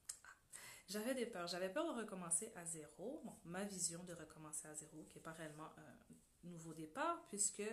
J'avais 0.88 1.16
des 1.16 1.26
peurs. 1.26 1.48
J'avais 1.48 1.70
peur 1.70 1.86
de 1.94 2.00
recommencer 2.00 2.52
à 2.56 2.66
zéro. 2.66 3.22
Bon, 3.24 3.34
ma 3.46 3.64
vision 3.64 4.04
de 4.04 4.14
recommencer 4.14 4.68
à 4.68 4.74
zéro, 4.74 5.04
qui 5.10 5.18
n'est 5.18 5.24
pas 5.24 5.32
réellement 5.32 5.70
un 5.78 6.50
nouveau 6.50 6.74
départ, 6.74 7.26
puisque 7.28 7.64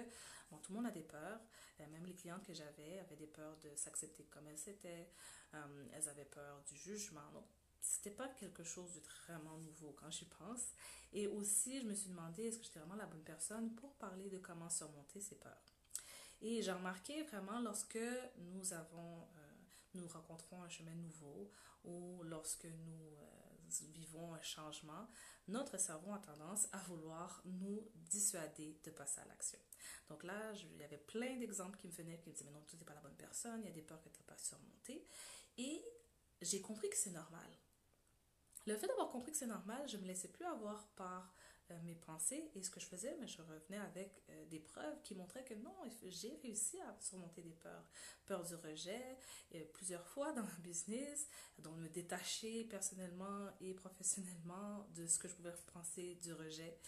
bon, 0.51 0.59
tout 0.59 0.73
le 0.73 0.77
monde 0.79 0.87
a 0.87 0.91
des 0.91 1.03
peurs. 1.03 1.41
Euh, 1.81 1.87
même 1.89 2.07
les 2.07 2.15
clientes 2.15 2.45
que 2.47 2.55
j'avais 2.55 2.99
avaient 3.01 3.17
des 3.17 3.27
peurs 3.27 3.57
de 3.59 3.75
s'accepter 3.77 4.25
comme 4.25 4.49
elles 4.49 4.69
étaient. 4.69 5.11
Euh, 5.55 5.89
elles 5.93 6.09
avaient 6.09 6.25
peur 6.25 6.63
du 6.67 6.77
jugement. 6.77 7.31
Donc, 7.33 7.45
c'était 7.81 8.11
pas 8.11 8.29
quelque 8.29 8.63
chose 8.63 8.95
de 8.95 9.01
vraiment 9.27 9.59
nouveau 9.59 9.95
quand 10.01 10.11
j'y 10.11 10.25
pense. 10.25 10.73
Et 11.13 11.27
aussi, 11.27 11.81
je 11.81 11.87
me 11.87 11.95
suis 11.95 12.09
demandé 12.09 12.45
est-ce 12.45 12.59
que 12.59 12.65
j'étais 12.65 12.79
vraiment 12.79 12.95
la 12.95 13.07
bonne 13.07 13.25
personne 13.25 13.75
pour 13.75 13.93
parler 13.95 14.31
de 14.31 14.39
comment 14.39 14.71
surmonter 14.71 15.21
ces 15.21 15.35
peurs? 15.35 15.73
Et 16.41 16.63
j'ai 16.63 16.73
remarqué 16.73 17.23
vraiment 17.25 17.61
lorsque 17.61 17.99
nous 18.39 18.73
avons, 18.73 19.23
euh, 19.23 19.42
nous 19.95 20.09
rencontrons 20.09 20.63
un 20.63 20.69
chemin 20.69 20.95
nouveau 20.95 21.51
ou 21.85 22.23
lorsque 22.25 22.67
nous 22.67 23.19
vivons 23.93 24.35
un 24.35 24.43
changement, 24.43 25.09
notre 25.49 25.79
cerveau 25.79 26.13
a 26.13 26.19
tendance 26.19 26.69
à 26.73 26.79
vouloir 26.79 27.43
nous 27.45 27.89
dissuader 27.95 28.79
de 28.85 28.91
passer 28.91 29.21
à 29.21 29.25
l'action. 29.27 29.59
Donc 30.09 30.25
là, 30.25 30.53
il 30.53 30.77
y 30.77 30.85
avait 30.85 30.99
plein 30.99 31.37
d'exemples 31.37 31.79
qui 31.79 31.87
me 31.87 31.93
venaient, 31.93 32.19
qui 32.19 32.29
me 32.29 32.35
disaient, 32.35 32.45
mais 32.47 32.53
non, 32.53 32.63
tu 32.67 32.77
n'es 32.77 32.85
pas 32.85 32.95
la 32.95 33.01
bonne 33.01 33.17
personne, 33.17 33.61
il 33.63 33.67
y 33.67 33.71
a 33.71 33.73
des 33.73 33.83
peurs 33.83 34.03
que 34.03 34.11
tu 34.11 34.21
n'as 34.21 34.27
pas 34.27 34.39
surmontées. 34.39 35.07
Et 35.57 35.85
j'ai 36.41 36.61
compris 36.61 36.91
que 36.91 36.97
c'est 36.97 37.11
normal. 37.11 37.49
Le 38.67 38.77
fait 38.77 38.87
d'avoir 38.87 39.11
compris 39.11 39.33
que 39.33 39.39
c'est 39.39 39.47
normal, 39.47 39.89
je 39.89 39.97
ne 39.97 40.03
me 40.03 40.07
laissais 40.07 40.29
plus 40.29 40.45
avoir 40.45 40.87
par 40.91 41.35
euh, 41.71 41.79
mes 41.85 41.95
pensées 41.95 42.51
et 42.55 42.63
ce 42.63 42.71
que 42.71 42.81
je 42.81 42.87
faisais, 42.87 43.17
mais 43.21 43.27
je 43.27 43.41
revenais 43.41 43.79
avec 43.79 44.23
euh, 44.31 44.45
des 44.47 44.59
preuves 44.59 45.01
qui 45.03 45.15
montraient 45.15 45.45
que 45.45 45.55
non, 45.55 45.75
j'ai 46.05 46.37
réussi 46.43 46.81
à 46.81 46.97
surmonter 47.01 47.43
des 47.43 47.55
peurs. 47.55 47.85
Peur 48.27 48.45
du 48.45 48.55
rejet, 48.55 49.17
euh, 49.55 49.65
plusieurs 49.73 50.07
fois 50.07 50.33
dans 50.33 50.43
mon 50.43 50.59
business, 50.63 51.29
donc 51.59 51.77
me 51.77 51.89
détacher 51.89 52.65
personnellement 52.65 53.49
et 53.61 53.75
professionnellement 53.75 54.87
de 54.95 55.07
ce 55.07 55.19
que 55.19 55.29
je 55.29 55.35
pouvais 55.35 55.53
penser 55.73 56.17
du 56.17 56.33
rejet, 56.33 56.79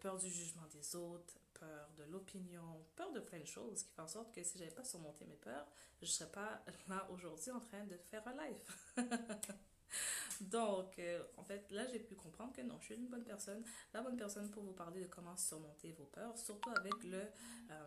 peur 0.00 0.18
du 0.18 0.30
jugement 0.30 0.66
des 0.72 0.94
autres, 0.94 1.34
peur 1.54 1.90
de 1.98 2.04
l'opinion, 2.04 2.86
peur 2.94 3.10
de 3.10 3.20
plein 3.20 3.40
de 3.40 3.46
choses 3.46 3.82
qui 3.82 3.92
font 3.92 4.02
en 4.02 4.08
sorte 4.08 4.32
que 4.32 4.44
si 4.44 4.58
j'avais 4.58 4.70
pas 4.70 4.84
surmonté 4.84 5.24
mes 5.24 5.36
peurs, 5.36 5.66
je 6.00 6.06
serais 6.06 6.30
pas 6.30 6.62
là 6.88 7.08
aujourd'hui 7.10 7.50
en 7.50 7.60
train 7.60 7.84
de 7.86 7.96
faire 7.96 8.26
un 8.28 8.34
live. 8.44 8.62
Donc, 10.40 10.98
euh, 10.98 11.22
en 11.36 11.44
fait, 11.44 11.70
là, 11.70 11.86
j'ai 11.86 11.98
pu 11.98 12.14
comprendre 12.14 12.52
que 12.52 12.62
non, 12.62 12.78
je 12.80 12.86
suis 12.86 12.94
une 12.94 13.08
bonne 13.08 13.24
personne, 13.24 13.64
la 13.92 14.02
bonne 14.02 14.16
personne 14.16 14.50
pour 14.50 14.62
vous 14.62 14.72
parler 14.72 15.00
de 15.00 15.06
comment 15.06 15.36
surmonter 15.36 15.92
vos 15.92 16.04
peurs, 16.04 16.36
surtout 16.38 16.70
avec 16.70 17.04
le, 17.04 17.22
euh, 17.70 17.86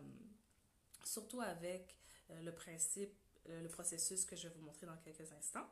surtout 1.04 1.40
avec 1.40 1.98
euh, 2.30 2.40
le 2.42 2.52
principe, 2.52 3.14
le 3.46 3.68
processus 3.68 4.24
que 4.24 4.36
je 4.36 4.48
vais 4.48 4.54
vous 4.54 4.64
montrer 4.64 4.86
dans 4.86 4.96
quelques 4.98 5.32
instants. 5.32 5.66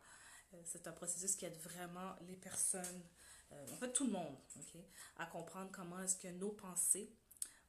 C'est 0.65 0.87
un 0.87 0.93
processus 0.93 1.37
qui 1.37 1.45
aide 1.45 1.59
vraiment 1.59 2.15
les 2.27 2.37
personnes, 2.37 3.03
en 3.51 3.77
fait 3.77 3.93
tout 3.93 4.07
le 4.07 4.13
monde, 4.13 4.39
ok, 4.57 4.81
à 5.19 5.27
comprendre 5.27 5.71
comment 5.73 6.01
est-ce 6.01 6.17
que 6.17 6.29
nos 6.29 6.53
pensées 6.53 7.13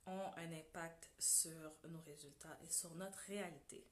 ont 0.05 0.31
un 0.37 0.51
impact 0.53 1.09
sur 1.19 1.75
nos 1.89 1.99
résultats 2.01 2.57
et 2.63 2.69
sur 2.69 2.93
notre 2.95 3.17
réalité. 3.27 3.85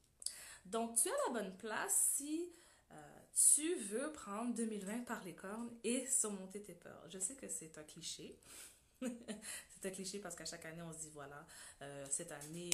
Donc, 0.66 0.96
tu 0.96 1.10
es 1.10 1.12
à 1.12 1.16
la 1.28 1.42
bonne 1.42 1.58
place 1.58 2.12
si 2.16 2.52
euh, 2.92 2.96
tu 3.34 3.76
veux 3.76 4.12
prendre 4.14 4.54
2020 4.56 5.06
par 5.06 5.24
les 5.24 5.34
cornes 5.34 5.72
et 5.84 6.08
surmonter 6.08 6.62
tes 6.62 6.74
peurs. 6.74 7.04
Je 7.10 7.20
sais 7.20 7.36
que 7.36 7.48
c'est 7.48 7.78
un 7.78 7.84
cliché. 7.84 8.40
c'est 9.02 9.88
un 9.88 9.92
cliché 9.92 10.20
parce 10.20 10.36
qu'à 10.36 10.46
chaque 10.46 10.66
année, 10.66 10.82
on 10.82 10.94
se 10.94 11.00
dit, 11.00 11.10
voilà, 11.14 11.46
euh, 11.82 12.06
cette 12.10 12.32
année, 12.32 12.70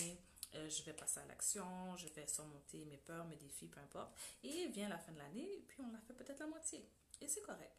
euh, 0.55 0.69
je 0.69 0.83
vais 0.83 0.93
passer 0.93 1.19
à 1.19 1.25
l'action, 1.25 1.95
je 1.97 2.07
vais 2.09 2.27
surmonter 2.27 2.85
mes 2.85 2.97
peurs, 2.97 3.25
mes 3.25 3.37
défis, 3.37 3.67
peu 3.67 3.79
importe. 3.79 4.11
Et 4.43 4.67
vient 4.67 4.89
la 4.89 4.97
fin 4.97 5.11
de 5.11 5.17
l'année, 5.17 5.63
puis 5.67 5.79
on 5.81 5.95
a 5.95 5.99
fait 5.99 6.13
peut-être 6.13 6.39
la 6.39 6.47
moitié. 6.47 6.85
Et 7.21 7.27
c'est 7.27 7.41
correct. 7.41 7.75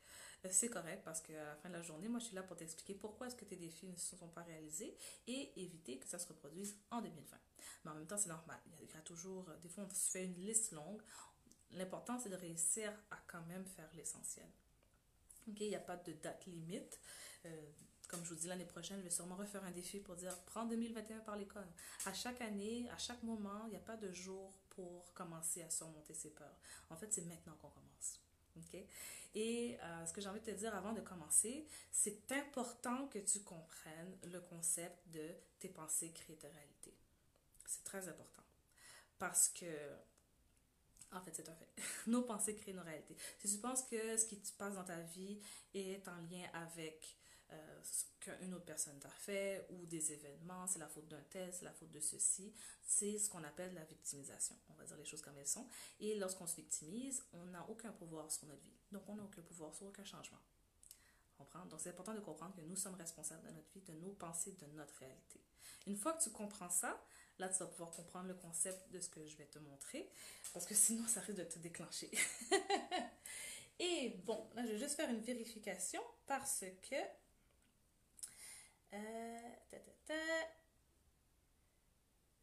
c'est 0.50 0.68
correct 0.70 1.02
parce 1.04 1.20
qu'à 1.20 1.44
la 1.44 1.56
fin 1.56 1.68
de 1.68 1.74
la 1.74 1.82
journée, 1.82 2.08
moi, 2.08 2.20
je 2.20 2.26
suis 2.26 2.34
là 2.34 2.42
pour 2.42 2.56
t'expliquer 2.56 2.94
pourquoi 2.94 3.26
est-ce 3.26 3.36
que 3.36 3.44
tes 3.44 3.56
défis 3.56 3.86
ne 3.88 3.96
se 3.96 4.16
sont 4.16 4.28
pas 4.28 4.42
réalisés 4.42 4.96
et 5.26 5.52
éviter 5.60 5.98
que 5.98 6.06
ça 6.06 6.18
se 6.18 6.28
reproduise 6.28 6.76
en 6.90 7.02
2020. 7.02 7.36
Mais 7.84 7.90
en 7.90 7.94
même 7.94 8.06
temps, 8.06 8.16
c'est 8.16 8.28
normal. 8.28 8.60
Il 8.80 8.88
y 8.88 8.96
a 8.96 9.00
toujours, 9.00 9.50
des 9.60 9.68
fois, 9.68 9.84
on 9.84 9.94
se 9.94 10.10
fait 10.10 10.24
une 10.24 10.34
liste 10.34 10.72
longue, 10.72 11.02
L'important, 11.72 12.18
c'est 12.18 12.28
de 12.28 12.36
réussir 12.36 12.92
à 13.10 13.16
quand 13.26 13.42
même 13.46 13.64
faire 13.64 13.88
l'essentiel. 13.94 14.46
OK, 15.48 15.60
il 15.60 15.68
n'y 15.68 15.74
a 15.74 15.80
pas 15.80 15.96
de 15.96 16.12
date 16.12 16.46
limite. 16.46 17.00
Euh, 17.46 17.70
comme 18.08 18.22
je 18.24 18.28
vous 18.28 18.40
dis, 18.40 18.46
l'année 18.46 18.66
prochaine, 18.66 18.98
je 18.98 19.04
vais 19.04 19.10
sûrement 19.10 19.36
refaire 19.36 19.64
un 19.64 19.70
défi 19.70 19.98
pour 19.98 20.16
dire 20.16 20.38
prends 20.44 20.66
2021 20.66 21.20
par 21.20 21.36
l'école. 21.36 21.66
À 22.04 22.12
chaque 22.12 22.40
année, 22.42 22.88
à 22.90 22.98
chaque 22.98 23.22
moment, 23.22 23.62
il 23.66 23.70
n'y 23.70 23.76
a 23.76 23.80
pas 23.80 23.96
de 23.96 24.12
jour 24.12 24.52
pour 24.70 25.12
commencer 25.14 25.62
à 25.62 25.70
surmonter 25.70 26.14
ses 26.14 26.30
peurs. 26.30 26.56
En 26.90 26.96
fait, 26.96 27.12
c'est 27.12 27.22
maintenant 27.22 27.54
qu'on 27.60 27.70
commence. 27.70 28.20
OK? 28.56 28.80
Et 29.34 29.78
euh, 29.82 30.06
ce 30.06 30.12
que 30.12 30.20
j'ai 30.20 30.28
envie 30.28 30.40
de 30.40 30.44
te 30.44 30.50
dire 30.50 30.74
avant 30.74 30.92
de 30.92 31.00
commencer, 31.00 31.66
c'est 31.90 32.30
important 32.32 33.06
que 33.08 33.18
tu 33.18 33.40
comprennes 33.40 34.18
le 34.30 34.40
concept 34.40 35.08
de 35.08 35.30
tes 35.58 35.68
pensées 35.68 36.12
créent 36.12 36.36
ta 36.36 36.48
réalité. 36.48 36.94
C'est 37.66 37.84
très 37.84 38.08
important. 38.08 38.42
Parce 39.18 39.48
que 39.48 39.64
en 41.12 41.20
fait, 41.20 41.34
c'est 41.34 41.48
un 41.48 41.54
fait. 41.54 41.68
Nos 42.06 42.22
pensées 42.22 42.54
créent 42.54 42.72
nos 42.72 42.82
réalités. 42.82 43.16
Si 43.38 43.54
tu 43.54 43.60
penses 43.60 43.82
que 43.82 44.16
ce 44.16 44.26
qui 44.26 44.36
se 44.44 44.52
passe 44.52 44.74
dans 44.74 44.84
ta 44.84 45.00
vie 45.00 45.40
est 45.74 46.06
en 46.08 46.16
lien 46.30 46.48
avec 46.54 47.16
euh, 47.50 47.80
ce 47.82 48.04
qu'une 48.20 48.54
autre 48.54 48.64
personne 48.64 48.98
t'a 48.98 49.10
fait 49.10 49.66
ou 49.70 49.84
des 49.86 50.12
événements, 50.12 50.66
c'est 50.66 50.78
la 50.78 50.88
faute 50.88 51.08
d'un 51.08 51.22
tel, 51.30 51.52
c'est 51.52 51.64
la 51.64 51.72
faute 51.72 51.90
de 51.90 52.00
ceci, 52.00 52.54
c'est 52.86 53.18
ce 53.18 53.28
qu'on 53.28 53.44
appelle 53.44 53.74
la 53.74 53.84
victimisation. 53.84 54.56
On 54.70 54.74
va 54.74 54.84
dire 54.84 54.96
les 54.96 55.04
choses 55.04 55.22
comme 55.22 55.36
elles 55.38 55.46
sont. 55.46 55.68
Et 56.00 56.14
lorsqu'on 56.16 56.46
se 56.46 56.56
victimise, 56.56 57.22
on 57.32 57.44
n'a 57.46 57.68
aucun 57.68 57.92
pouvoir 57.92 58.30
sur 58.30 58.46
notre 58.46 58.62
vie. 58.62 58.76
Donc, 58.90 59.02
on 59.08 59.16
n'a 59.16 59.24
aucun 59.24 59.42
pouvoir 59.42 59.74
sur 59.74 59.86
aucun 59.86 60.04
changement. 60.04 60.38
Donc, 61.68 61.80
c'est 61.80 61.90
important 61.90 62.14
de 62.14 62.20
comprendre 62.20 62.54
que 62.54 62.60
nous 62.60 62.76
sommes 62.76 62.94
responsables 62.94 63.42
de 63.42 63.52
notre 63.52 63.70
vie, 63.72 63.80
de 63.80 63.94
nos 63.94 64.12
pensées, 64.12 64.52
de 64.52 64.66
notre 64.76 64.94
réalité. 64.94 65.40
Une 65.86 65.96
fois 65.96 66.12
que 66.12 66.22
tu 66.22 66.30
comprends 66.30 66.70
ça, 66.70 67.02
là, 67.42 67.48
tu 67.48 67.58
vas 67.58 67.66
pouvoir 67.66 67.90
comprendre 67.90 68.28
le 68.28 68.34
concept 68.34 68.90
de 68.92 69.00
ce 69.00 69.08
que 69.08 69.26
je 69.26 69.36
vais 69.36 69.46
te 69.46 69.58
montrer, 69.58 70.08
parce 70.52 70.64
que 70.64 70.74
sinon, 70.74 71.06
ça 71.08 71.20
risque 71.20 71.38
de 71.38 71.44
te 71.44 71.58
déclencher. 71.58 72.10
Et 73.78 74.10
bon, 74.24 74.48
là, 74.54 74.64
je 74.64 74.72
vais 74.72 74.78
juste 74.78 74.94
faire 74.94 75.10
une 75.10 75.20
vérification 75.20 76.00
parce 76.26 76.64
que... 76.88 76.96
Euh, 78.94 79.38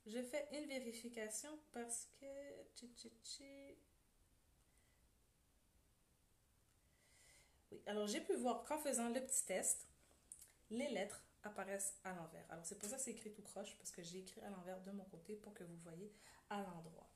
je 0.06 0.22
fais 0.24 0.48
une 0.51 0.68
vérification 0.68 1.58
parce 1.72 2.10
que... 2.20 2.25
Oui, 7.72 7.82
alors 7.86 8.08
j'ai 8.08 8.22
pu 8.22 8.34
voir 8.34 8.63
qu'en 8.65 8.79
faisant 8.79 9.10
le 9.10 9.22
petit 9.22 9.46
test, 9.46 9.88
les 10.72 10.89
lettres 10.89 11.24
apparaissent 11.43 11.98
à 12.03 12.13
l'envers. 12.13 12.46
Alors 12.50 12.65
c'est 12.65 12.77
pour 12.77 12.89
ça 12.89 12.98
que 12.98 13.01
c'est 13.01 13.12
écrit 13.12 13.31
tout 13.31 13.41
croche, 13.41 13.75
parce 13.77 13.91
que 13.91 14.01
j'ai 14.03 14.19
écrit 14.19 14.41
à 14.41 14.50
l'envers 14.50 14.81
de 14.81 14.91
mon 14.91 15.05
côté 15.05 15.36
pour 15.36 15.53
que 15.53 15.63
vous 15.63 15.77
voyez 15.77 16.12
à 16.50 16.62
l'endroit. 16.62 17.10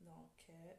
Donc, 0.00 0.44
euh, 0.50 0.74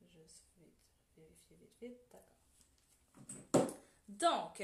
je 0.00 0.04
vais 0.04 0.10
vérifier 1.16 1.56
vite, 1.56 1.76
vite, 1.80 1.98
d'accord. 2.10 2.26
Donc, 4.08 4.62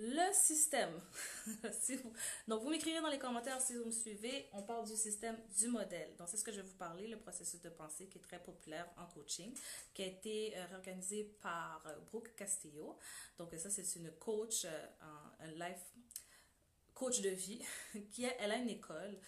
le 0.00 0.32
système. 0.32 0.98
Donc, 2.48 2.62
vous 2.62 2.70
m'écrivez 2.70 3.00
dans 3.00 3.10
les 3.10 3.18
commentaires 3.18 3.60
si 3.60 3.74
vous 3.76 3.84
me 3.84 3.90
suivez. 3.90 4.48
On 4.54 4.62
parle 4.62 4.86
du 4.86 4.96
système 4.96 5.36
du 5.58 5.68
modèle. 5.68 6.16
Donc, 6.16 6.28
c'est 6.28 6.38
ce 6.38 6.44
que 6.44 6.52
je 6.52 6.56
vais 6.62 6.66
vous 6.66 6.76
parler, 6.76 7.06
le 7.06 7.18
processus 7.18 7.60
de 7.60 7.68
pensée 7.68 8.06
qui 8.06 8.16
est 8.16 8.22
très 8.22 8.42
populaire 8.42 8.88
en 8.96 9.04
coaching, 9.06 9.54
qui 9.92 10.02
a 10.02 10.06
été 10.06 10.56
euh, 10.56 10.64
réorganisé 10.70 11.24
par 11.42 11.82
euh, 11.86 11.98
Brooke 12.10 12.34
Castillo. 12.34 12.96
Donc, 13.38 13.54
ça, 13.58 13.68
c'est 13.68 13.96
une 13.96 14.10
coach, 14.12 14.64
euh, 14.64 14.86
un 15.40 15.52
life 15.52 15.84
coach 16.94 17.20
de 17.20 17.30
vie, 17.30 17.62
qui 18.10 18.24
a, 18.24 18.34
elle 18.40 18.52
a 18.52 18.56
une 18.56 18.70
école 18.70 19.18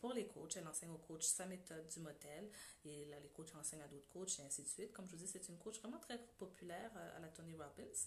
pour 0.00 0.12
les 0.12 0.26
coachs. 0.26 0.56
Elle 0.56 0.66
enseigne 0.66 0.90
aux 0.90 0.98
coachs 0.98 1.22
sa 1.22 1.46
méthode 1.46 1.86
du 1.88 2.00
modèle. 2.00 2.50
Et 2.84 3.06
là, 3.06 3.18
les 3.20 3.28
coachs 3.28 3.54
enseignent 3.54 3.82
à 3.82 3.88
d'autres 3.88 4.08
coachs 4.08 4.38
et 4.38 4.42
ainsi 4.42 4.62
de 4.62 4.68
suite. 4.68 4.92
Comme 4.92 5.06
je 5.06 5.12
vous 5.12 5.18
dis, 5.18 5.26
c'est 5.26 5.48
une 5.48 5.58
coach 5.58 5.78
vraiment 5.80 5.98
très 5.98 6.18
populaire 6.38 6.90
euh, 6.96 7.16
à 7.16 7.20
la 7.20 7.28
Tony 7.28 7.54
Robbins. 7.54 7.98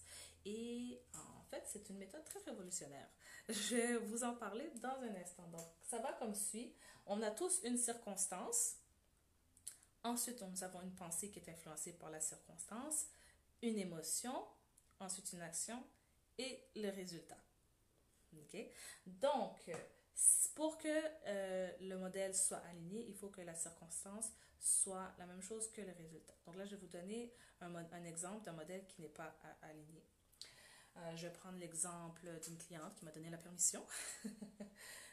Et 0.45 1.01
en 1.13 1.43
fait, 1.49 1.63
c'est 1.65 1.89
une 1.89 1.97
méthode 1.97 2.23
très 2.23 2.39
révolutionnaire. 2.39 3.07
Je 3.49 3.75
vais 3.75 3.97
vous 3.97 4.23
en 4.23 4.35
parler 4.35 4.71
dans 4.81 5.01
un 5.01 5.15
instant. 5.15 5.47
Donc, 5.47 5.67
ça 5.83 5.99
va 5.99 6.13
comme 6.13 6.33
suit. 6.33 6.73
On 7.05 7.21
a 7.21 7.31
tous 7.31 7.61
une 7.63 7.77
circonstance. 7.77 8.75
Ensuite, 10.03 10.41
nous 10.41 10.63
avons 10.63 10.81
une 10.81 10.95
pensée 10.95 11.29
qui 11.29 11.39
est 11.39 11.49
influencée 11.49 11.93
par 11.93 12.11
la 12.11 12.21
circonstance, 12.21 13.07
une 13.63 13.79
émotion, 13.79 14.45
ensuite 14.99 15.33
une 15.33 15.41
action 15.41 15.83
et 16.37 16.63
le 16.75 16.89
résultat. 16.89 17.37
Donc, 19.05 19.71
pour 20.55 20.77
que 20.77 20.87
euh, 21.27 21.71
le 21.81 21.97
modèle 21.97 22.33
soit 22.33 22.61
aligné, 22.69 23.05
il 23.07 23.15
faut 23.15 23.29
que 23.29 23.41
la 23.41 23.53
circonstance 23.53 24.31
soit 24.59 25.13
la 25.19 25.25
même 25.25 25.41
chose 25.41 25.69
que 25.71 25.81
le 25.81 25.91
résultat. 25.91 26.33
Donc 26.45 26.55
là, 26.55 26.65
je 26.65 26.71
vais 26.71 26.81
vous 26.81 26.87
donner 26.87 27.33
un, 27.61 27.73
un 27.75 28.03
exemple 28.05 28.45
d'un 28.45 28.53
modèle 28.53 28.85
qui 28.87 29.01
n'est 29.01 29.09
pas 29.09 29.35
aligné. 29.61 30.03
Euh, 30.97 31.15
je 31.15 31.27
vais 31.27 31.33
prendre 31.33 31.57
l'exemple 31.57 32.27
d'une 32.43 32.57
cliente 32.57 32.95
qui 32.95 33.05
m'a 33.05 33.11
donné 33.11 33.29
la 33.29 33.37
permission. 33.37 33.85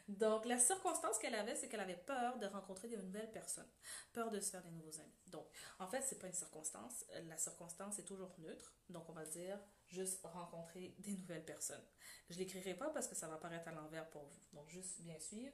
Donc, 0.07 0.45
la 0.45 0.59
circonstance 0.59 1.17
qu'elle 1.17 1.35
avait, 1.35 1.55
c'est 1.55 1.69
qu'elle 1.69 1.79
avait 1.79 1.95
peur 1.95 2.37
de 2.37 2.45
rencontrer 2.45 2.89
de 2.89 2.97
nouvelles 2.97 3.31
personnes, 3.31 3.69
peur 4.11 4.31
de 4.31 4.39
se 4.39 4.49
faire 4.49 4.61
des 4.63 4.71
nouveaux 4.71 4.99
amis. 4.99 5.21
Donc, 5.27 5.45
en 5.79 5.87
fait, 5.87 6.01
c'est 6.01 6.19
pas 6.19 6.27
une 6.27 6.33
circonstance. 6.33 7.05
La 7.27 7.37
circonstance 7.37 7.99
est 7.99 8.03
toujours 8.03 8.35
neutre. 8.39 8.73
Donc, 8.89 9.09
on 9.09 9.13
va 9.13 9.23
dire 9.25 9.57
juste 9.87 10.19
rencontrer 10.23 10.95
des 10.99 11.13
nouvelles 11.13 11.45
personnes. 11.45 11.83
Je 12.29 12.37
l'écrirai 12.37 12.73
pas 12.73 12.89
parce 12.89 13.07
que 13.07 13.15
ça 13.15 13.27
va 13.27 13.37
paraître 13.37 13.67
à 13.67 13.71
l'envers 13.71 14.09
pour 14.09 14.23
vous. 14.23 14.41
Donc, 14.53 14.69
juste 14.69 15.01
bien 15.01 15.19
suivre. 15.19 15.53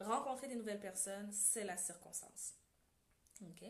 Rencontrer 0.00 0.48
des 0.48 0.56
nouvelles 0.56 0.80
personnes, 0.80 1.32
c'est 1.32 1.64
la 1.64 1.76
circonstance. 1.76 2.54
OK? 3.42 3.64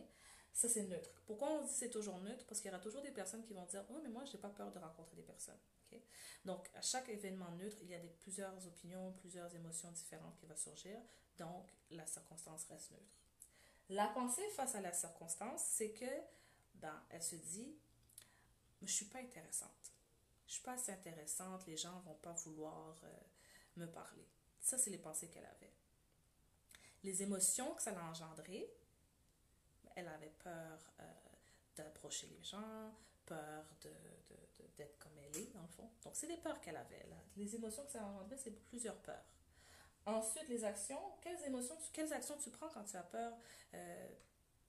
Ça, 0.52 0.68
c'est 0.68 0.84
neutre. 0.84 1.10
Pourquoi 1.26 1.50
on 1.50 1.64
dit 1.64 1.72
c'est 1.72 1.90
toujours 1.90 2.18
neutre? 2.20 2.46
Parce 2.46 2.60
qu'il 2.60 2.70
y 2.70 2.74
aura 2.74 2.82
toujours 2.82 3.02
des 3.02 3.10
personnes 3.10 3.42
qui 3.42 3.52
vont 3.52 3.66
dire 3.66 3.84
Oh, 3.90 3.98
mais 4.02 4.08
moi, 4.08 4.24
je 4.24 4.32
n'ai 4.32 4.38
pas 4.38 4.50
peur 4.50 4.70
de 4.72 4.78
rencontrer 4.78 5.16
des 5.16 5.22
personnes. 5.22 5.58
Donc, 6.44 6.68
à 6.74 6.82
chaque 6.82 7.08
événement 7.08 7.50
neutre, 7.52 7.78
il 7.82 7.88
y 7.88 7.94
a 7.94 7.98
des, 7.98 8.08
plusieurs 8.08 8.66
opinions, 8.66 9.12
plusieurs 9.12 9.54
émotions 9.54 9.90
différentes 9.92 10.36
qui 10.36 10.46
vont 10.46 10.56
surgir. 10.56 10.98
Donc, 11.38 11.70
la 11.90 12.06
circonstance 12.06 12.64
reste 12.66 12.90
neutre. 12.92 13.18
La 13.88 14.08
pensée 14.08 14.48
face 14.50 14.74
à 14.74 14.80
la 14.80 14.92
circonstance, 14.92 15.62
c'est 15.64 15.92
que, 15.92 16.04
ben, 16.74 17.02
elle 17.10 17.22
se 17.22 17.36
dit, 17.36 17.78
je 18.82 18.92
suis 18.92 19.06
pas 19.06 19.18
intéressante. 19.18 19.92
Je 20.46 20.54
suis 20.54 20.62
pas 20.62 20.72
assez 20.72 20.92
intéressante, 20.92 21.66
les 21.66 21.76
gens 21.76 22.00
vont 22.00 22.14
pas 22.14 22.32
vouloir 22.32 22.96
euh, 23.04 23.08
me 23.76 23.86
parler. 23.86 24.28
Ça, 24.60 24.78
c'est 24.78 24.90
les 24.90 24.98
pensées 24.98 25.28
qu'elle 25.28 25.46
avait. 25.46 25.72
Les 27.02 27.22
émotions 27.22 27.74
que 27.74 27.82
ça 27.82 27.92
l'a 27.92 28.04
engendré, 28.04 28.70
elle 29.94 30.08
avait 30.08 30.32
peur 30.42 30.92
euh, 31.00 31.04
d'approcher 31.76 32.26
les 32.28 32.42
gens, 32.42 32.92
peur 33.26 33.64
d'être 33.82 34.28
de, 34.78 34.84
de, 34.84 34.88
comme 34.98 35.12
elle 35.18 35.36
est, 35.36 35.52
dans 35.52 35.62
le 35.62 35.68
fond. 35.68 35.90
Donc, 36.02 36.14
c'est 36.16 36.26
des 36.26 36.36
peurs 36.36 36.60
qu'elle 36.60 36.76
avait. 36.76 37.06
Là. 37.08 37.16
Les 37.36 37.54
émotions 37.54 37.84
que 37.84 37.92
ça 37.92 38.02
a 38.02 38.06
engendré, 38.06 38.36
c'est 38.36 38.50
plusieurs 38.68 38.96
peurs. 39.02 39.24
Ensuite, 40.06 40.48
les 40.48 40.64
actions. 40.64 41.00
Quelles 41.22 41.42
émotions, 41.44 41.76
quelles 41.92 42.12
actions 42.12 42.36
tu 42.36 42.50
prends 42.50 42.68
quand 42.68 42.84
tu 42.84 42.96
as 42.96 43.02
peur 43.02 43.32
euh, 43.74 44.08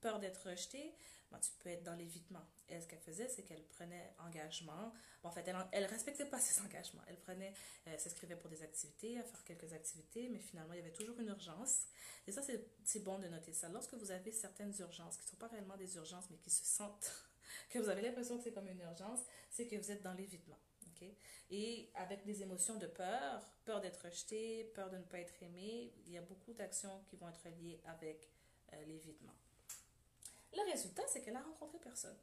peur 0.05 0.19
d'être 0.19 0.47
rejetée, 0.47 0.93
ben, 1.31 1.39
tu 1.39 1.49
peux 1.59 1.69
être 1.69 1.81
dans 1.81 1.95
l'évitement. 1.95 2.45
Et 2.69 2.79
ce 2.79 2.85
qu'elle 2.85 2.99
faisait, 2.99 3.27
c'est 3.27 3.41
qu'elle 3.41 3.65
prenait 3.69 4.13
engagement. 4.19 4.93
en 5.23 5.31
fait, 5.31 5.43
elle 5.71 5.83
ne 5.83 5.89
respectait 5.89 6.27
pas 6.27 6.39
ses 6.47 6.61
engagements. 6.61 7.01
Elle 7.07 7.17
prenait, 7.17 7.55
euh, 7.87 7.97
s'inscrivait 7.97 8.35
pour 8.35 8.51
des 8.51 8.61
activités, 8.61 9.17
à 9.17 9.23
faire 9.23 9.43
quelques 9.43 9.73
activités, 9.73 10.29
mais 10.29 10.37
finalement, 10.37 10.73
il 10.73 10.77
y 10.77 10.81
avait 10.83 10.91
toujours 10.91 11.19
une 11.19 11.29
urgence. 11.29 11.85
Et 12.27 12.31
ça, 12.31 12.43
c'est 12.83 13.03
bon 13.03 13.17
de 13.17 13.27
noter 13.27 13.51
ça. 13.51 13.67
Lorsque 13.69 13.95
vous 13.95 14.11
avez 14.11 14.31
certaines 14.31 14.75
urgences, 14.79 15.17
qui 15.17 15.25
ne 15.25 15.29
sont 15.31 15.37
pas 15.37 15.47
réellement 15.47 15.75
des 15.75 15.95
urgences, 15.95 16.29
mais 16.29 16.37
qui 16.37 16.51
se 16.51 16.63
sentent, 16.63 17.11
que 17.71 17.79
vous 17.79 17.89
avez 17.89 18.03
l'impression 18.03 18.37
que 18.37 18.43
c'est 18.43 18.53
comme 18.53 18.67
une 18.67 18.81
urgence, 18.81 19.21
c'est 19.49 19.65
que 19.65 19.75
vous 19.75 19.89
êtes 19.89 20.03
dans 20.03 20.13
l'évitement. 20.13 20.59
Okay? 20.91 21.17
Et 21.49 21.89
avec 21.95 22.23
des 22.25 22.43
émotions 22.43 22.77
de 22.77 22.85
peur, 22.85 23.49
peur 23.65 23.81
d'être 23.81 24.05
rejeté, 24.05 24.65
peur 24.75 24.91
de 24.91 24.97
ne 24.97 25.03
pas 25.03 25.17
être 25.17 25.41
aimé, 25.41 25.95
il 26.05 26.13
y 26.13 26.17
a 26.19 26.21
beaucoup 26.21 26.53
d'actions 26.53 27.03
qui 27.09 27.15
vont 27.15 27.27
être 27.27 27.49
liées 27.59 27.81
avec 27.85 28.29
euh, 28.73 28.85
l'évitement. 28.85 29.33
Le 30.55 30.71
résultat, 30.71 31.03
c'est 31.07 31.21
qu'elle 31.21 31.35
a 31.35 31.41
rencontré 31.41 31.77
personne. 31.79 32.17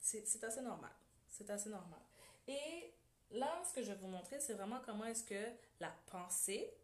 C'est 0.00 0.44
assez 0.44 0.62
normal. 0.62 0.92
C'est 1.28 1.48
assez 1.50 1.68
normal. 1.68 2.00
Et 2.48 2.92
là, 3.30 3.62
ce 3.68 3.72
que 3.72 3.82
je 3.82 3.92
vais 3.92 3.98
vous 3.98 4.08
montrer, 4.08 4.40
c'est 4.40 4.54
vraiment 4.54 4.80
comment 4.84 5.04
est-ce 5.04 5.24
que 5.24 5.52
la 5.78 5.90
pensée 6.06 6.74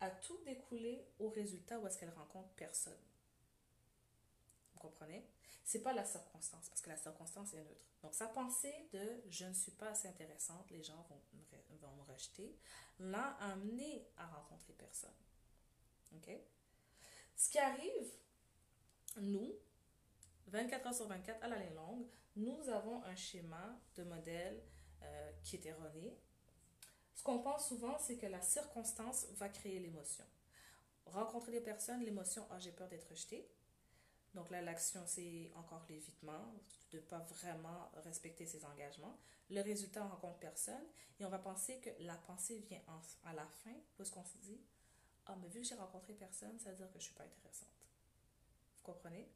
a 0.00 0.10
tout 0.10 0.38
découlé 0.44 1.06
au 1.18 1.28
résultat 1.28 1.78
où 1.78 1.86
est-ce 1.86 1.98
qu'elle 1.98 2.10
rencontre 2.10 2.48
personne. 2.56 2.98
Vous 4.74 4.80
comprenez? 4.80 5.24
C'est 5.64 5.82
pas 5.82 5.92
la 5.92 6.04
circonstance, 6.04 6.68
parce 6.68 6.80
que 6.80 6.88
la 6.88 6.96
circonstance 6.96 7.54
est 7.54 7.62
neutre. 7.62 7.86
Donc, 8.02 8.14
sa 8.14 8.26
pensée 8.26 8.88
de 8.92 9.22
je 9.28 9.44
ne 9.44 9.52
suis 9.52 9.70
pas 9.72 9.90
assez 9.90 10.08
intéressante, 10.08 10.68
les 10.70 10.82
gens 10.82 11.06
vont, 11.08 11.20
vont 11.80 11.92
me 11.92 12.12
rejeter, 12.12 12.58
l'a 12.98 13.36
amené 13.38 14.08
à 14.16 14.26
rencontrer 14.26 14.72
personne. 14.72 15.14
OK? 16.16 16.30
Ce 17.36 17.48
qui 17.48 17.58
arrive, 17.58 18.12
nous, 19.20 19.52
24 20.48 20.86
heures 20.86 20.94
sur 20.94 21.06
24 21.06 21.42
à 21.42 21.48
la 21.48 21.70
longue, 21.70 22.06
nous 22.36 22.68
avons 22.68 23.02
un 23.04 23.14
schéma 23.14 23.78
de 23.96 24.04
modèle 24.04 24.62
euh, 25.02 25.32
qui 25.42 25.56
est 25.56 25.66
erroné. 25.66 26.16
Ce 27.14 27.22
qu'on 27.22 27.40
pense 27.40 27.68
souvent, 27.68 27.98
c'est 27.98 28.16
que 28.16 28.26
la 28.26 28.40
circonstance 28.40 29.26
va 29.32 29.48
créer 29.48 29.78
l'émotion. 29.78 30.24
Rencontrer 31.06 31.52
des 31.52 31.60
personnes, 31.60 32.02
l'émotion, 32.02 32.46
ah, 32.50 32.58
j'ai 32.58 32.72
peur 32.72 32.88
d'être 32.88 33.08
rejeté. 33.08 33.48
Donc 34.34 34.50
là, 34.50 34.62
l'action, 34.62 35.02
c'est 35.06 35.50
encore 35.56 35.84
l'évitement, 35.88 36.54
de 36.90 36.96
ne 36.96 37.02
pas 37.02 37.18
vraiment 37.18 37.90
respecter 38.04 38.46
ses 38.46 38.64
engagements. 38.64 39.18
Le 39.50 39.60
résultat, 39.60 40.04
on 40.04 40.08
rencontre 40.08 40.38
personne 40.38 40.84
et 41.20 41.24
on 41.26 41.28
va 41.28 41.38
penser 41.38 41.80
que 41.80 41.90
la 42.00 42.16
pensée 42.16 42.58
vient 42.60 42.80
à 43.24 43.34
la 43.34 43.46
fin, 43.46 43.74
parce 43.96 44.10
qu'on 44.10 44.24
se 44.24 44.38
dit, 44.38 44.60
ah, 45.26 45.36
mais 45.40 45.48
vu 45.48 45.60
que 45.60 45.66
j'ai 45.66 45.74
rencontré 45.74 46.14
personne, 46.14 46.58
ça 46.58 46.70
veut 46.70 46.76
dire 46.76 46.86
que 46.86 46.94
je 46.94 46.98
ne 46.98 47.02
suis 47.02 47.14
pas 47.14 47.24
intéressante. 47.24 47.91
Vous 48.82 48.92
comprenez? 48.92 49.28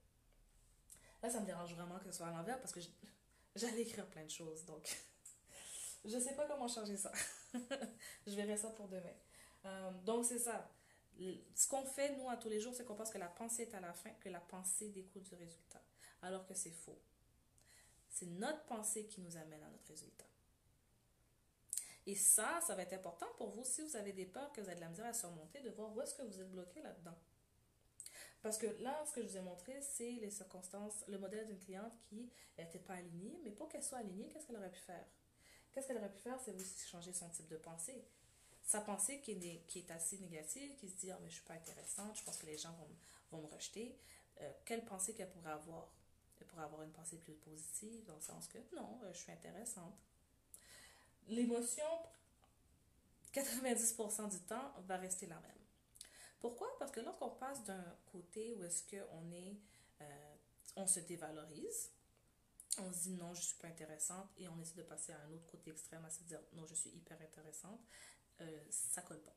Là, 1.23 1.31
ça 1.31 1.41
me 1.41 1.47
dérange 1.47 1.73
vraiment 1.75 1.99
que 1.99 2.05
ce 2.05 2.12
soit 2.12 2.26
à 2.26 2.31
l'envers 2.33 2.61
parce 2.61 2.73
que 2.73 2.81
j'allais 3.55 3.83
écrire 3.83 4.07
plein 4.07 4.25
de 4.25 4.31
choses. 4.31 4.65
Donc, 4.65 4.97
je 6.04 6.19
sais 6.19 6.35
pas 6.35 6.47
comment 6.47 6.69
changer 6.69 6.97
ça. 6.97 7.13
je 8.26 8.35
verrai 8.35 8.56
ça 8.56 8.71
pour 8.71 8.89
demain. 8.89 9.15
Euh, 9.65 9.91
donc, 10.04 10.25
c'est 10.25 10.39
ça. 10.39 10.71
Ce 11.54 11.69
qu'on 11.69 11.85
fait, 11.85 12.17
nous, 12.17 12.28
à 12.28 12.37
tous 12.37 12.49
les 12.49 12.61
jours, 12.61 12.75
c'est 12.75 12.85
qu'on 12.85 12.95
pense 12.95 13.11
que 13.11 13.19
la 13.19 13.28
pensée 13.28 13.63
est 13.63 13.75
à 13.75 13.80
la 13.80 13.93
fin, 13.93 14.11
que 14.21 14.28
la 14.28 14.41
pensée 14.41 14.91
découle 14.91 15.23
du 15.23 15.35
résultat. 15.35 15.82
Alors 16.23 16.47
que 16.47 16.54
c'est 16.54 16.73
faux. 16.73 17.00
C'est 18.11 18.26
notre 18.26 18.65
pensée 18.65 19.06
qui 19.06 19.21
nous 19.21 19.37
amène 19.37 19.63
à 19.63 19.69
notre 19.69 19.89
résultat. 19.89 20.25
Et 22.06 22.15
ça, 22.15 22.61
ça 22.61 22.75
va 22.75 22.82
être 22.82 22.93
important 22.93 23.26
pour 23.37 23.50
vous 23.50 23.65
si 23.65 23.82
vous 23.82 23.97
avez 23.97 24.13
des 24.13 24.26
peurs 24.26 24.52
que 24.52 24.61
vous 24.61 24.69
avez 24.69 24.76
de 24.76 24.82
la 24.82 24.89
misère 24.89 25.06
à 25.06 25.13
surmonter, 25.13 25.61
de 25.61 25.71
voir 25.71 25.95
où 25.95 26.00
est-ce 26.00 26.15
que 26.15 26.23
vous 26.23 26.41
êtes 26.41 26.50
bloqué 26.50 26.80
là-dedans. 26.80 27.17
Parce 28.47 28.59
que 28.59 28.69
là, 28.80 29.04
ce 29.04 29.13
que 29.13 29.23
je 29.23 29.26
vous 29.26 29.37
ai 29.39 29.41
montré, 29.41 29.76
c'est 29.80 30.09
les 30.09 30.30
circonstances, 30.30 31.02
le 31.09 31.19
modèle 31.19 31.49
d'une 31.49 31.59
cliente 31.59 31.93
qui 32.09 32.30
n'était 32.56 32.78
pas 32.78 32.95
alignée, 32.95 33.41
mais 33.43 33.50
pour 33.50 33.69
qu'elle 33.69 33.82
soit 33.82 33.99
alignée, 33.99 34.28
qu'est-ce 34.28 34.47
qu'elle 34.47 34.56
aurait 34.56 34.71
pu 34.71 34.78
faire? 34.78 35.04
Qu'est-ce 35.73 35.89
qu'elle 35.89 35.97
aurait 35.97 36.13
pu 36.13 36.21
faire 36.21 36.39
C'est 36.41 36.54
aussi 36.54 36.87
changer 36.89 37.13
son 37.13 37.28
type 37.28 37.49
de 37.49 37.56
pensée. 37.56 38.04
Sa 38.63 38.82
pensée 38.82 39.21
qui 39.21 39.32
est, 39.32 39.91
assez 39.91 40.19
négative, 40.19 40.76
qui 40.76 40.89
se 40.89 40.95
dit 40.95 41.11
Ah, 41.11 41.19
mais 41.23 41.28
je 41.28 41.32
ne 41.32 41.39
suis 41.39 41.45
pas 41.45 41.54
intéressante, 41.54 42.17
je 42.17 42.23
pense 42.23 42.37
que 42.37 42.47
les 42.47 42.56
gens 42.56 42.71
vont, 42.75 42.89
vont 43.32 43.49
me 43.49 43.52
rejeter. 43.52 43.99
Euh, 44.41 44.52
quelle 44.65 44.85
pensée 44.85 45.13
qu'elle 45.13 45.30
pourrait 45.30 45.50
avoir? 45.50 45.89
Elle 46.39 46.47
pourrait 46.47 46.67
avoir 46.67 46.85
une 46.85 46.93
pensée 46.93 47.17
plus 47.17 47.35
positive, 47.35 48.04
dans 48.04 48.15
le 48.15 48.21
sens 48.21 48.47
que 48.47 48.59
non, 48.76 49.00
euh, 49.02 49.13
je 49.13 49.19
suis 49.19 49.32
intéressante. 49.32 49.99
L'émotion, 51.26 51.82
90% 53.35 54.30
du 54.30 54.39
temps, 54.43 54.73
va 54.87 54.99
rester 54.99 55.26
la 55.26 55.35
même. 55.41 55.66
Pourquoi? 56.41 56.69
Parce 56.79 56.93
que 56.93 57.01
lorsqu'on 57.01 57.31
passe 57.31 57.65
d'un 57.65 57.97
côté 58.13 58.55
où 58.55 58.65
est-ce 58.65 58.83
qu'on 58.85 59.31
est, 59.33 59.57
euh, 60.01 60.35
on 60.77 60.87
se 60.87 61.01
dévalorise, 61.01 61.91
on 62.79 62.93
se 62.93 63.05
dit 63.05 63.15
non, 63.15 63.33
je 63.35 63.41
ne 63.41 63.45
suis 63.45 63.57
pas 63.57 63.69
intéressante 63.69 64.29
et 64.37 64.49
on 64.49 64.61
essaie 64.61 64.77
de 64.77 64.83
passer 64.83 65.13
à 65.13 65.21
un 65.21 65.33
autre 65.33 65.47
côté 65.47 65.71
extrême, 65.71 66.05
à 66.05 66.11
se 66.11 66.23
dire 66.23 66.41
non, 66.53 66.67
je 66.67 66.75
suis 66.75 66.91
hyper 66.91 67.21
intéressante, 67.21 67.81
euh, 68.41 68.61
ça 68.71 69.03
colle 69.03 69.23
pas. 69.23 69.37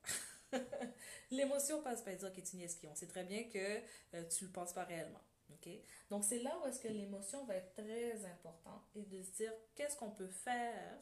L'émotion 1.31 1.81
passe 1.81 2.01
par 2.01 2.15
dire 2.15 2.29
ok, 2.29 2.43
tu 2.43 2.57
niaises 2.57 2.75
qui 2.75 2.87
on 2.87 2.95
sait 2.95 3.07
très 3.07 3.23
bien 3.23 3.49
que 3.49 3.81
euh, 4.15 4.27
tu 4.27 4.45
le 4.45 4.51
penses 4.51 4.73
pas 4.73 4.83
réellement. 4.83 5.21
ok? 5.51 5.69
Donc 6.09 6.25
c'est 6.25 6.39
là 6.39 6.59
où 6.59 6.67
est-ce 6.67 6.79
que 6.79 6.87
l'émotion 6.87 7.45
va 7.45 7.55
être 7.55 7.73
très 7.75 8.25
importante 8.25 8.83
et 8.95 9.03
de 9.03 9.21
se 9.21 9.31
dire 9.31 9.53
qu'est-ce 9.75 9.95
qu'on 9.95 10.11
peut 10.11 10.27
faire 10.27 10.99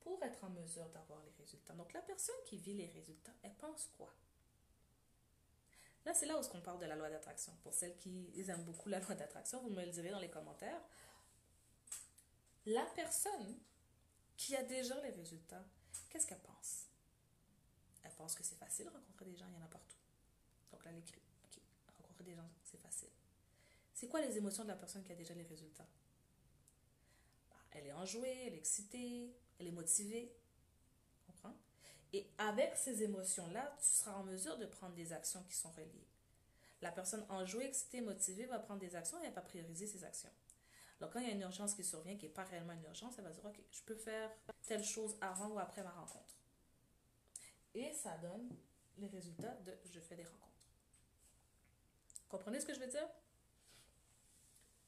pour 0.00 0.22
être 0.22 0.44
en 0.44 0.50
mesure 0.50 0.88
d'avoir 0.90 1.22
les 1.22 1.32
résultats? 1.38 1.74
Donc 1.74 1.92
la 1.92 2.02
personne 2.02 2.34
qui 2.44 2.58
vit 2.58 2.74
les 2.74 2.88
résultats, 2.88 3.32
elle 3.42 3.54
pense 3.54 3.86
quoi? 3.96 4.11
Là, 6.04 6.14
c'est 6.14 6.26
là 6.26 6.36
où 6.36 6.42
on 6.54 6.60
parle 6.60 6.80
de 6.80 6.86
la 6.86 6.96
loi 6.96 7.08
d'attraction. 7.08 7.52
Pour 7.62 7.72
celles 7.72 7.96
qui 7.96 8.32
aiment 8.48 8.64
beaucoup 8.64 8.88
la 8.88 8.98
loi 8.98 9.14
d'attraction, 9.14 9.62
vous 9.62 9.70
me 9.70 9.84
le 9.84 9.90
direz 9.90 10.10
dans 10.10 10.18
les 10.18 10.30
commentaires. 10.30 10.80
La 12.66 12.84
personne 12.86 13.58
qui 14.36 14.56
a 14.56 14.62
déjà 14.62 15.00
les 15.02 15.10
résultats, 15.10 15.64
qu'est-ce 16.08 16.26
qu'elle 16.26 16.40
pense? 16.40 16.86
Elle 18.02 18.12
pense 18.12 18.34
que 18.34 18.42
c'est 18.42 18.56
facile 18.56 18.86
de 18.86 18.90
rencontrer 18.90 19.24
des 19.26 19.36
gens, 19.36 19.46
il 19.48 19.54
y 19.54 19.56
en 19.56 19.64
a 19.64 19.68
partout. 19.68 19.96
Donc 20.72 20.84
là, 20.84 20.90
elle 20.90 20.98
écrit. 20.98 21.20
Rencontrer 21.98 22.24
des 22.24 22.34
gens, 22.34 22.48
c'est 22.64 22.80
facile. 22.80 23.10
C'est 23.94 24.08
quoi 24.08 24.20
les 24.20 24.36
émotions 24.36 24.64
de 24.64 24.68
la 24.68 24.76
personne 24.76 25.04
qui 25.04 25.12
a 25.12 25.14
déjà 25.14 25.34
les 25.34 25.44
résultats? 25.44 25.86
Bah, 27.50 27.56
Elle 27.72 27.86
est 27.86 27.92
enjouée, 27.92 28.46
elle 28.46 28.54
est 28.54 28.58
excitée, 28.58 29.36
elle 29.58 29.68
est 29.68 29.72
motivée. 29.72 30.34
Et 32.12 32.26
avec 32.38 32.76
ces 32.76 33.02
émotions-là, 33.02 33.74
tu 33.80 33.88
seras 33.88 34.12
en 34.12 34.24
mesure 34.24 34.58
de 34.58 34.66
prendre 34.66 34.94
des 34.94 35.12
actions 35.12 35.42
qui 35.44 35.54
sont 35.54 35.70
reliées. 35.70 36.06
La 36.82 36.92
personne 36.92 37.24
enjouée, 37.28 37.66
excitée, 37.66 38.00
motivée 38.00 38.44
va 38.46 38.58
prendre 38.58 38.80
des 38.80 38.96
actions 38.96 39.22
et 39.22 39.26
elle 39.26 39.32
va 39.32 39.40
prioriser 39.40 39.86
ses 39.86 40.04
actions. 40.04 40.30
Alors, 41.00 41.10
quand 41.10 41.20
il 41.20 41.28
y 41.28 41.30
a 41.30 41.34
une 41.34 41.40
urgence 41.40 41.74
qui 41.74 41.84
survient, 41.84 42.16
qui 42.16 42.26
n'est 42.26 42.32
pas 42.32 42.44
réellement 42.44 42.74
une 42.74 42.84
urgence, 42.84 43.14
elle 43.18 43.24
va 43.24 43.30
dire, 43.30 43.44
OK, 43.44 43.60
je 43.70 43.82
peux 43.82 43.94
faire 43.94 44.30
telle 44.66 44.84
chose 44.84 45.16
avant 45.20 45.48
ou 45.48 45.58
après 45.58 45.82
ma 45.82 45.90
rencontre. 45.90 46.36
Et 47.74 47.92
ça 47.92 48.18
donne 48.18 48.48
les 48.98 49.08
résultats 49.08 49.54
de 49.64 49.76
je 49.90 50.00
fais 50.00 50.16
des 50.16 50.24
rencontres. 50.24 50.42
Comprenez 52.28 52.60
ce 52.60 52.66
que 52.66 52.74
je 52.74 52.80
veux 52.80 52.86
dire? 52.86 53.08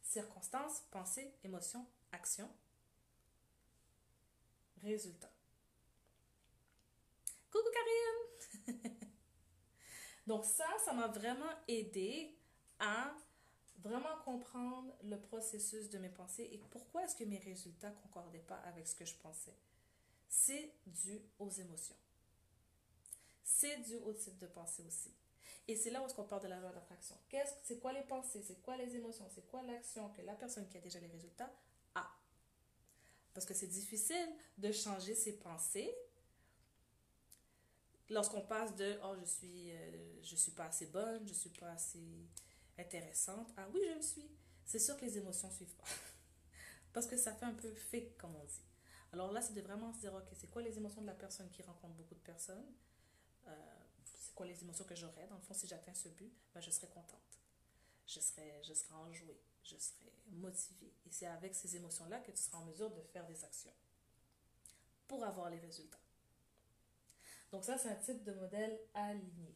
Circonstances, 0.03 0.83
pensée, 0.91 1.35
émotion, 1.43 1.87
action, 2.13 2.49
résultat. 4.83 5.34
Coucou 7.55 7.69
Karine! 7.71 8.81
Donc 10.27 10.45
ça, 10.45 10.67
ça 10.85 10.93
m'a 10.93 11.07
vraiment 11.07 11.53
aidé 11.69 12.37
à 12.81 13.15
vraiment 13.79 14.17
comprendre 14.25 14.93
le 15.05 15.21
processus 15.21 15.89
de 15.89 15.99
mes 15.99 16.09
pensées 16.09 16.49
et 16.51 16.59
pourquoi 16.59 17.05
est-ce 17.05 17.15
que 17.15 17.23
mes 17.23 17.39
résultats 17.39 17.91
ne 17.91 17.95
concordaient 17.97 18.39
pas 18.41 18.57
avec 18.65 18.89
ce 18.89 18.97
que 18.97 19.05
je 19.05 19.15
pensais. 19.15 19.55
C'est 20.29 20.73
dû 20.87 21.21
aux 21.39 21.51
émotions. 21.51 21.95
C'est 23.45 23.77
dû 23.83 23.99
au 23.99 24.13
type 24.13 24.39
de 24.39 24.49
pensée 24.49 24.83
aussi. 24.85 25.15
Et 25.69 25.77
c'est 25.77 25.91
là 25.91 26.03
où 26.03 26.07
on 26.19 26.25
parle 26.25 26.43
de 26.43 26.49
la 26.49 26.59
loi 26.59 26.73
d'attraction. 26.73 27.17
Qu'est-ce, 27.29 27.55
c'est 27.63 27.79
quoi 27.79 27.93
les 27.93 28.03
pensées, 28.03 28.43
c'est 28.43 28.61
quoi 28.63 28.77
les 28.77 28.97
émotions, 28.97 29.29
c'est 29.33 29.47
quoi 29.47 29.63
l'action 29.63 30.09
que 30.11 30.23
la 30.23 30.35
personne 30.35 30.67
qui 30.69 30.77
a 30.77 30.81
déjà 30.81 30.99
les 30.99 31.07
résultats 31.07 31.53
a? 31.95 32.11
Parce 33.33 33.47
que 33.47 33.55
c'est 33.55 33.69
difficile 33.69 34.29
de 34.59 34.73
changer 34.73 35.15
ses 35.15 35.39
pensées 35.39 35.95
lorsqu'on 38.15 38.41
passe 38.41 38.75
de 38.77 38.99
oh 39.05 39.15
je 39.21 39.25
suis 39.25 39.73
euh, 39.73 40.23
je 40.23 40.37
suis 40.37 40.53
pas 40.53 40.67
assez 40.67 40.87
bonne, 40.87 41.27
je 41.27 41.35
suis 41.35 41.51
pas 41.51 41.71
assez 41.73 42.29
intéressante 42.79 43.53
ah 43.57 43.69
oui 43.73 43.81
je 43.91 43.97
le 43.97 44.03
suis. 44.03 44.31
C'est 44.65 44.79
sûr 44.79 44.97
que 44.97 45.05
les 45.05 45.19
émotions 45.19 45.51
suivent 45.51 45.75
pas. 45.75 45.85
Parce 46.95 47.07
que 47.07 47.17
ça 47.17 47.35
fait 47.35 47.45
un 47.45 47.53
peu 47.53 47.73
fake 47.75 48.17
comme 48.17 48.35
on 48.37 48.45
dit. 48.45 48.63
Alors 49.13 49.33
là 49.33 49.43
c'est 49.43 49.53
de 49.53 49.61
vraiment 49.61 49.93
se 49.93 49.99
dire 49.99 50.15
ok 50.15 50.29
c'est 50.33 50.51
quoi 50.51 50.63
les 50.63 50.77
émotions 50.79 51.03
de 51.03 51.07
la 51.07 51.15
personne 51.15 51.51
qui 51.51 51.63
rencontre 51.63 51.95
beaucoup 51.95 52.15
de 52.15 52.21
personnes? 52.21 52.65
Euh, 53.49 53.51
c'est 54.05 54.35
quoi 54.35 54.47
les 54.47 54.63
émotions 54.63 54.85
que 54.85 54.95
j'aurais? 54.95 55.27
Dans 55.27 55.37
le 55.37 55.43
fond 55.43 55.55
si 55.55 55.67
j'atteins 55.67 55.95
ce 55.95 56.09
but 56.09 56.33
ben, 56.55 56.61
je 56.61 56.71
serais 56.71 56.89
contente. 56.89 57.41
Je 58.07 58.21
serais 58.21 58.63
je 58.63 58.73
serais 58.73 58.95
enjouée. 58.95 59.41
Je 59.65 59.77
serais 59.77 60.13
motivée. 60.29 60.95
Et 61.07 61.11
c'est 61.11 61.27
avec 61.27 61.55
ces 61.55 61.77
émotions 61.77 62.07
là 62.07 62.21
que 62.21 62.31
tu 62.31 62.37
seras 62.43 62.59
en 62.59 62.65
mesure 62.65 62.91
de 62.91 63.03
faire 63.03 63.27
des 63.27 63.45
actions 63.45 63.73
pour 65.07 65.25
avoir 65.25 65.51
les 65.51 65.59
résultats 65.59 66.04
donc 67.55 67.63
ça, 67.63 67.79
c'est 67.79 67.89
un 67.89 67.95
type 67.95 68.25
de 68.25 68.33
modèle 68.33 68.77
aligné. 68.95 69.55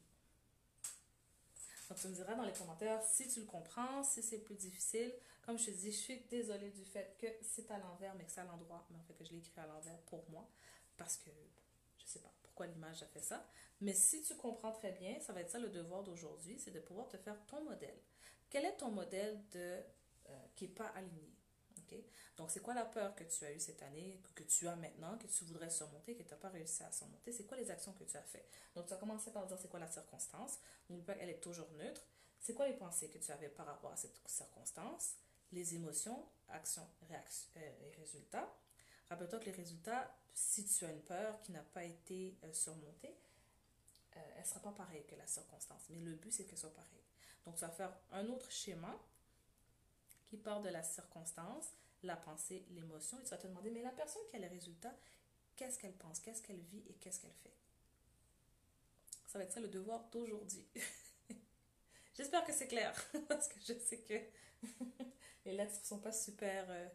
Donc 1.89 1.99
tu 1.99 2.07
me 2.07 2.15
diras 2.15 2.37
dans 2.37 2.45
les 2.45 2.53
commentaires 2.53 3.03
si 3.03 3.27
tu 3.27 3.41
le 3.41 3.47
comprends, 3.47 4.05
si 4.05 4.23
c'est 4.23 4.39
plus 4.39 4.55
difficile. 4.55 5.13
Comme 5.45 5.59
je 5.59 5.65
te 5.65 5.71
dis, 5.73 5.91
je 5.91 5.97
suis 5.97 6.21
désolée 6.31 6.71
du 6.71 6.85
fait 6.85 7.17
que 7.19 7.27
c'est 7.43 7.69
à 7.73 7.79
l'envers, 7.79 8.15
mais 8.15 8.25
que 8.25 8.31
c'est 8.31 8.41
à 8.41 8.45
l'endroit, 8.45 8.87
mais 8.91 8.99
en 8.99 9.03
fait 9.03 9.15
que 9.15 9.25
je 9.25 9.33
l'ai 9.33 9.39
écrit 9.39 9.61
à 9.61 9.67
l'envers 9.67 9.99
pour 10.03 10.23
moi, 10.31 10.49
parce 10.97 11.17
que 11.17 11.31
je 11.99 12.07
sais 12.07 12.21
pas 12.21 12.33
pourquoi 12.45 12.69
l'image 12.69 13.03
a 13.03 13.07
fait 13.07 13.21
ça. 13.21 13.45
Mais 13.81 13.95
si 13.95 14.23
tu 14.23 14.37
comprends 14.37 14.71
très 14.71 14.93
bien, 14.93 15.19
ça 15.19 15.33
va 15.33 15.41
être 15.41 15.51
ça 15.51 15.59
le 15.59 15.71
devoir 15.71 16.05
d'aujourd'hui, 16.05 16.57
c'est 16.61 16.71
de 16.71 16.79
pouvoir 16.79 17.09
te 17.09 17.17
faire 17.17 17.45
ton 17.47 17.65
modèle. 17.65 17.99
Quel 18.49 18.65
est 18.65 18.77
ton 18.77 18.93
modèle 18.93 19.43
de 19.51 19.83
euh, 20.29 20.39
qui 20.55 20.69
n'est 20.69 20.75
pas 20.75 20.87
aligné 20.95 21.35
donc, 22.39 22.53
c'est 22.53 22.61
quoi 22.61 22.73
la 22.73 22.85
peur 22.85 23.17
que 23.17 23.25
tu 23.25 23.45
as 23.45 23.53
eue 23.53 23.59
cette 23.59 23.83
année, 23.83 24.21
que, 24.37 24.45
tu 24.45 24.69
as 24.69 24.77
maintenant, 24.77 25.19
que 25.19 25.27
tu 25.27 25.45
voudrais 25.45 25.71
surmonter, 25.71 26.15
que 26.15 26.23
tu 26.23 26.31
n'as 26.31 26.37
pas 26.37 26.51
réussi 26.51 26.85
à 26.85 26.93
surmonter? 26.93 27.33
C'est 27.33 27.45
quoi 27.45 27.57
les 27.57 27.69
actions 27.69 27.93
que 27.93 28.05
tu 28.05 28.17
as 28.17 28.23
faites? 28.23 28.49
Donc, 28.77 28.87
tu 28.87 28.95
as 28.95 28.97
commencé 28.97 29.33
par 29.33 29.45
dire 29.47 29.59
c'est 29.61 29.69
quoi 29.69 29.81
la 29.81 29.89
circonstance. 29.89 30.61
N'oublie 30.89 31.03
pas 31.03 31.15
qu'elle 31.15 31.31
est 31.31 31.41
toujours 31.41 31.69
neutre. 31.73 32.07
C'est 32.41 32.55
quoi 32.55 32.69
les 32.69 32.75
pensées 32.75 33.09
que 33.09 33.19
tu 33.19 33.33
avais 33.33 33.49
par 33.49 33.67
rapport 33.67 33.91
à 33.91 33.97
cette 33.97 34.21
circonstance? 34.25 35.17
Les 35.51 35.75
émotions, 35.75 36.25
actions, 36.49 36.87
réactions 37.09 37.49
euh, 37.57 37.89
et 37.89 37.97
résultats. 37.97 38.49
Rappelle-toi 39.11 39.41
que 39.41 39.47
les 39.47 39.53
résultats, 39.53 40.09
si 40.33 40.65
tu 40.65 40.85
as 40.85 40.93
une 40.93 41.03
peur 41.03 41.41
qui 41.43 41.51
n'a 41.51 41.63
pas 41.63 41.83
été 41.83 42.39
euh, 42.45 42.53
surmontée, 42.53 43.17
euh, 44.17 44.21
elle 44.37 44.43
ne 44.43 44.47
sera 44.47 44.61
pas 44.61 44.73
pareille 44.73 45.05
que 45.07 45.17
la 45.17 45.27
circonstance. 45.27 45.87
Mais 45.91 45.99
le 45.99 46.15
but, 46.15 46.33
c'est 46.33 46.45
qu'elle 46.45 46.59
soit 46.59 46.73
pareille. 46.73 47.03
Donc, 47.45 47.57
tu 47.57 47.63
vas 47.63 47.71
faire 47.71 47.93
un 48.13 48.29
autre 48.29 48.49
schéma 48.49 48.97
qui 50.29 50.37
part 50.37 50.61
de 50.61 50.69
la 50.69 50.85
circonstance, 50.85 51.73
la 52.03 52.17
pensée, 52.17 52.65
l'émotion. 52.71 53.19
Et 53.19 53.25
tu 53.25 53.31
vas 53.31 53.39
te 53.39 53.47
demander, 53.47 53.71
mais 53.71 53.83
la 53.83 53.91
personne 53.91 54.23
qui 54.29 54.37
a 54.37 54.39
les 54.39 54.49
résultats, 54.49 54.95
qu'est-ce 55.57 55.79
qu'elle 55.79 55.95
pense, 55.95 56.21
qu'est-ce 56.21 56.43
qu'elle 56.43 56.61
vit 56.61 56.85
et 56.89 56.95
qu'est-ce 56.95 57.21
qu'elle 57.21 57.33
fait? 57.33 57.55
Ça 59.27 59.39
va 59.39 59.45
être 59.45 59.53
ça 59.53 59.61
le 59.61 59.69
devoir 59.69 60.09
d'aujourd'hui. 60.11 60.67
J'espère 62.15 62.45
que 62.45 62.53
c'est 62.53 62.69
clair, 62.69 62.95
parce 63.29 63.49
que 63.49 63.61
je 63.61 63.75
sais 63.79 63.99
que 63.99 64.15
les 65.45 65.53
lettres 65.53 65.79
ne 65.81 65.87
sont 65.87 66.01
pas 66.01 66.13
super... 66.13 66.67
Euh, 66.69 66.89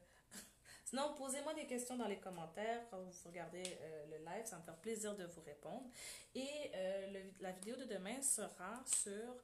Sinon, 0.85 1.15
posez-moi 1.15 1.55
des 1.55 1.65
questions 1.65 1.97
dans 1.97 2.07
les 2.07 2.19
commentaires 2.19 2.87
quand 2.91 2.99
vous 2.99 3.11
regardez 3.25 3.63
euh, 3.65 4.05
le 4.11 4.17
live. 4.25 4.45
Ça 4.45 4.59
me 4.59 4.61
fait 4.61 4.79
plaisir 4.79 5.15
de 5.15 5.25
vous 5.25 5.41
répondre. 5.41 5.89
Et 6.35 6.71
euh, 6.75 7.31
la 7.39 7.51
vidéo 7.51 7.75
de 7.77 7.85
demain 7.85 8.21
sera 8.21 8.79
sur 8.85 9.35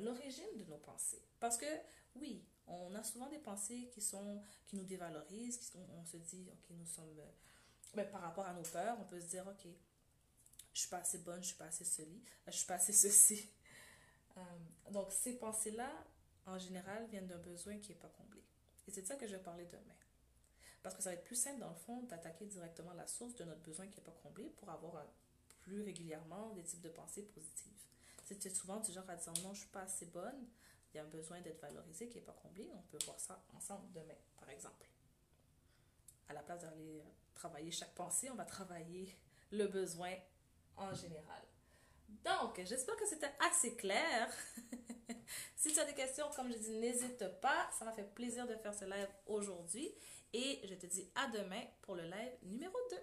l'origine 0.00 0.56
de 0.56 0.64
nos 0.64 0.78
pensées. 0.78 1.22
Parce 1.38 1.56
que, 1.56 1.66
oui, 2.16 2.44
on 2.68 2.94
a 2.94 3.02
souvent 3.02 3.28
des 3.28 3.38
pensées 3.38 3.88
qui 3.92 4.00
sont 4.00 4.42
qui 4.66 4.76
nous 4.76 4.84
dévalorisent, 4.84 5.58
qui 5.58 5.72
on 5.76 6.04
se 6.04 6.16
dit 6.16 6.48
ok 6.52 6.76
nous 6.76 6.86
sommes 6.86 7.18
euh, 7.18 7.30
ben, 7.94 8.08
par 8.10 8.20
rapport 8.20 8.46
à 8.46 8.52
nos 8.52 8.62
peurs, 8.62 8.96
on 9.00 9.04
peut 9.04 9.20
se 9.20 9.26
dire 9.26 9.46
ok 9.46 9.66
je 10.72 10.80
suis 10.80 10.90
pas 10.90 10.98
assez 10.98 11.18
bonne, 11.18 11.42
je 11.42 11.48
suis 11.48 11.56
pas 11.56 11.64
assez 11.64 11.84
ceci, 11.84 12.22
je 12.46 12.52
suis 12.52 12.66
pas 12.66 12.74
assez 12.74 12.92
ceci. 12.92 13.50
Euh, 14.36 14.92
donc 14.92 15.10
ces 15.10 15.36
pensées-là, 15.36 15.90
en 16.46 16.60
général, 16.60 17.08
viennent 17.08 17.26
d'un 17.26 17.38
besoin 17.38 17.76
qui 17.78 17.88
n'est 17.88 17.98
pas 17.98 18.10
comblé. 18.10 18.40
Et 18.86 18.92
c'est 18.92 19.02
de 19.02 19.06
ça 19.08 19.16
que 19.16 19.26
je 19.26 19.34
vais 19.34 19.42
parler 19.42 19.64
demain. 19.64 19.96
Parce 20.84 20.94
que 20.94 21.02
ça 21.02 21.10
va 21.10 21.14
être 21.14 21.24
plus 21.24 21.34
simple, 21.34 21.58
dans 21.58 21.70
le 21.70 21.74
fond, 21.74 22.02
d'attaquer 22.04 22.46
directement 22.46 22.92
la 22.92 23.08
source 23.08 23.34
de 23.34 23.42
notre 23.42 23.62
besoin 23.62 23.88
qui 23.88 23.96
n'est 23.96 24.04
pas 24.04 24.16
comblé 24.22 24.48
pour 24.50 24.70
avoir 24.70 25.04
plus 25.62 25.82
régulièrement 25.82 26.50
des 26.54 26.62
types 26.62 26.82
de 26.82 26.88
pensées 26.88 27.22
positives. 27.22 27.72
C'est 28.24 28.54
souvent 28.54 28.78
du 28.78 28.92
genre 28.92 29.08
à 29.08 29.16
dire 29.16 29.32
non, 29.42 29.54
je 29.54 29.60
suis 29.60 29.70
pas 29.70 29.82
assez 29.82 30.06
bonne, 30.06 30.46
il 30.92 30.96
y 30.96 31.00
a 31.00 31.02
un 31.02 31.08
besoin 31.08 31.40
d'être 31.40 31.60
valorisé 31.60 32.08
qui 32.08 32.16
n'est 32.16 32.24
pas 32.24 32.32
comblé. 32.32 32.70
On 32.74 32.82
peut 32.82 32.98
voir 33.04 33.18
ça 33.20 33.42
ensemble 33.54 33.90
demain, 33.92 34.16
par 34.38 34.48
exemple. 34.50 34.88
À 36.28 36.32
la 36.32 36.42
place 36.42 36.60
d'aller 36.62 37.02
travailler 37.34 37.70
chaque 37.70 37.94
pensée, 37.94 38.30
on 38.30 38.34
va 38.34 38.44
travailler 38.44 39.16
le 39.50 39.66
besoin 39.66 40.14
en 40.76 40.94
général. 40.94 41.42
Donc, 42.08 42.60
j'espère 42.64 42.96
que 42.96 43.06
c'était 43.06 43.32
assez 43.40 43.76
clair. 43.76 44.32
si 45.56 45.72
tu 45.72 45.78
as 45.78 45.84
des 45.84 45.94
questions, 45.94 46.26
comme 46.34 46.50
je 46.50 46.58
dis, 46.58 46.70
n'hésite 46.70 47.24
pas. 47.40 47.70
Ça 47.78 47.84
m'a 47.84 47.92
fait 47.92 48.14
plaisir 48.14 48.46
de 48.46 48.56
faire 48.56 48.74
ce 48.74 48.84
live 48.84 49.08
aujourd'hui. 49.26 49.92
Et 50.32 50.60
je 50.66 50.74
te 50.74 50.86
dis 50.86 51.10
à 51.14 51.28
demain 51.28 51.62
pour 51.82 51.96
le 51.96 52.04
live 52.04 52.32
numéro 52.42 52.76
2. 52.90 52.96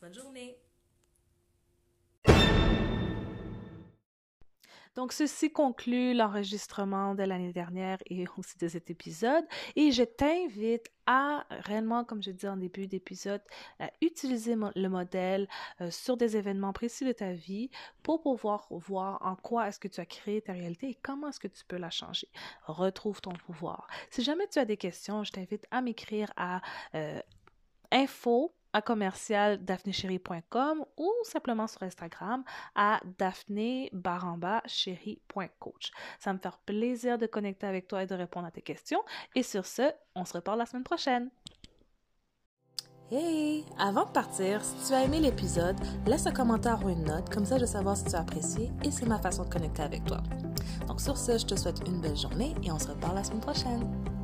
Bonne 0.00 0.14
journée. 0.14 0.60
Donc, 4.94 5.12
ceci 5.12 5.50
conclut 5.50 6.14
l'enregistrement 6.14 7.14
de 7.14 7.22
l'année 7.22 7.52
dernière 7.52 7.98
et 8.06 8.24
aussi 8.36 8.58
de 8.58 8.68
cet 8.68 8.90
épisode. 8.90 9.44
Et 9.76 9.90
je 9.90 10.02
t'invite 10.02 10.86
à 11.06 11.44
réellement, 11.50 12.04
comme 12.04 12.22
je 12.22 12.30
dis 12.30 12.46
en 12.46 12.56
début 12.56 12.86
d'épisode, 12.86 13.42
à 13.80 13.90
utiliser 14.00 14.54
le 14.76 14.88
modèle 14.88 15.48
euh, 15.80 15.90
sur 15.90 16.16
des 16.16 16.36
événements 16.36 16.72
précis 16.72 17.04
de 17.04 17.12
ta 17.12 17.32
vie 17.32 17.70
pour 18.02 18.22
pouvoir 18.22 18.66
voir 18.70 19.18
en 19.22 19.34
quoi 19.34 19.68
est-ce 19.68 19.80
que 19.80 19.88
tu 19.88 20.00
as 20.00 20.06
créé 20.06 20.42
ta 20.42 20.52
réalité 20.52 20.90
et 20.90 20.98
comment 21.02 21.28
est-ce 21.28 21.40
que 21.40 21.48
tu 21.48 21.64
peux 21.64 21.78
la 21.78 21.90
changer. 21.90 22.28
Retrouve 22.66 23.20
ton 23.20 23.32
pouvoir. 23.32 23.88
Si 24.10 24.22
jamais 24.22 24.46
tu 24.46 24.58
as 24.58 24.64
des 24.64 24.76
questions, 24.76 25.24
je 25.24 25.32
t'invite 25.32 25.66
à 25.70 25.80
m'écrire 25.80 26.32
à 26.36 26.60
euh, 26.94 27.20
info 27.90 28.54
à 28.72 28.82
commercial 28.82 29.60
ou 30.96 31.12
simplement 31.24 31.66
sur 31.66 31.82
Instagram 31.82 32.44
à 32.74 33.00
daphné 33.18 33.90
Ça 36.18 36.32
me 36.32 36.38
fait 36.38 36.50
plaisir 36.66 37.18
de 37.18 37.26
connecter 37.26 37.66
avec 37.66 37.88
toi 37.88 38.02
et 38.02 38.06
de 38.06 38.14
répondre 38.14 38.46
à 38.46 38.50
tes 38.50 38.62
questions. 38.62 39.02
Et 39.34 39.42
sur 39.42 39.66
ce, 39.66 39.92
on 40.14 40.24
se 40.24 40.34
reparle 40.34 40.58
la 40.58 40.66
semaine 40.66 40.84
prochaine. 40.84 41.30
Hey! 43.10 43.66
Avant 43.78 44.06
de 44.06 44.10
partir, 44.10 44.64
si 44.64 44.88
tu 44.88 44.94
as 44.94 45.04
aimé 45.04 45.20
l'épisode, 45.20 45.76
laisse 46.06 46.26
un 46.26 46.32
commentaire 46.32 46.82
ou 46.82 46.88
une 46.88 47.04
note, 47.04 47.28
comme 47.28 47.44
ça 47.44 47.56
je 47.56 47.62
vais 47.62 47.66
savoir 47.66 47.94
si 47.94 48.04
tu 48.04 48.14
as 48.14 48.20
apprécié 48.20 48.70
et 48.82 48.90
c'est 48.90 49.04
ma 49.04 49.18
façon 49.18 49.44
de 49.44 49.50
connecter 49.50 49.82
avec 49.82 50.04
toi. 50.04 50.22
Donc 50.86 50.98
sur 50.98 51.18
ce, 51.18 51.36
je 51.36 51.44
te 51.44 51.54
souhaite 51.54 51.86
une 51.86 52.00
belle 52.00 52.16
journée 52.16 52.54
et 52.62 52.72
on 52.72 52.78
se 52.78 52.88
reparle 52.88 53.16
la 53.16 53.24
semaine 53.24 53.40
prochaine. 53.40 54.21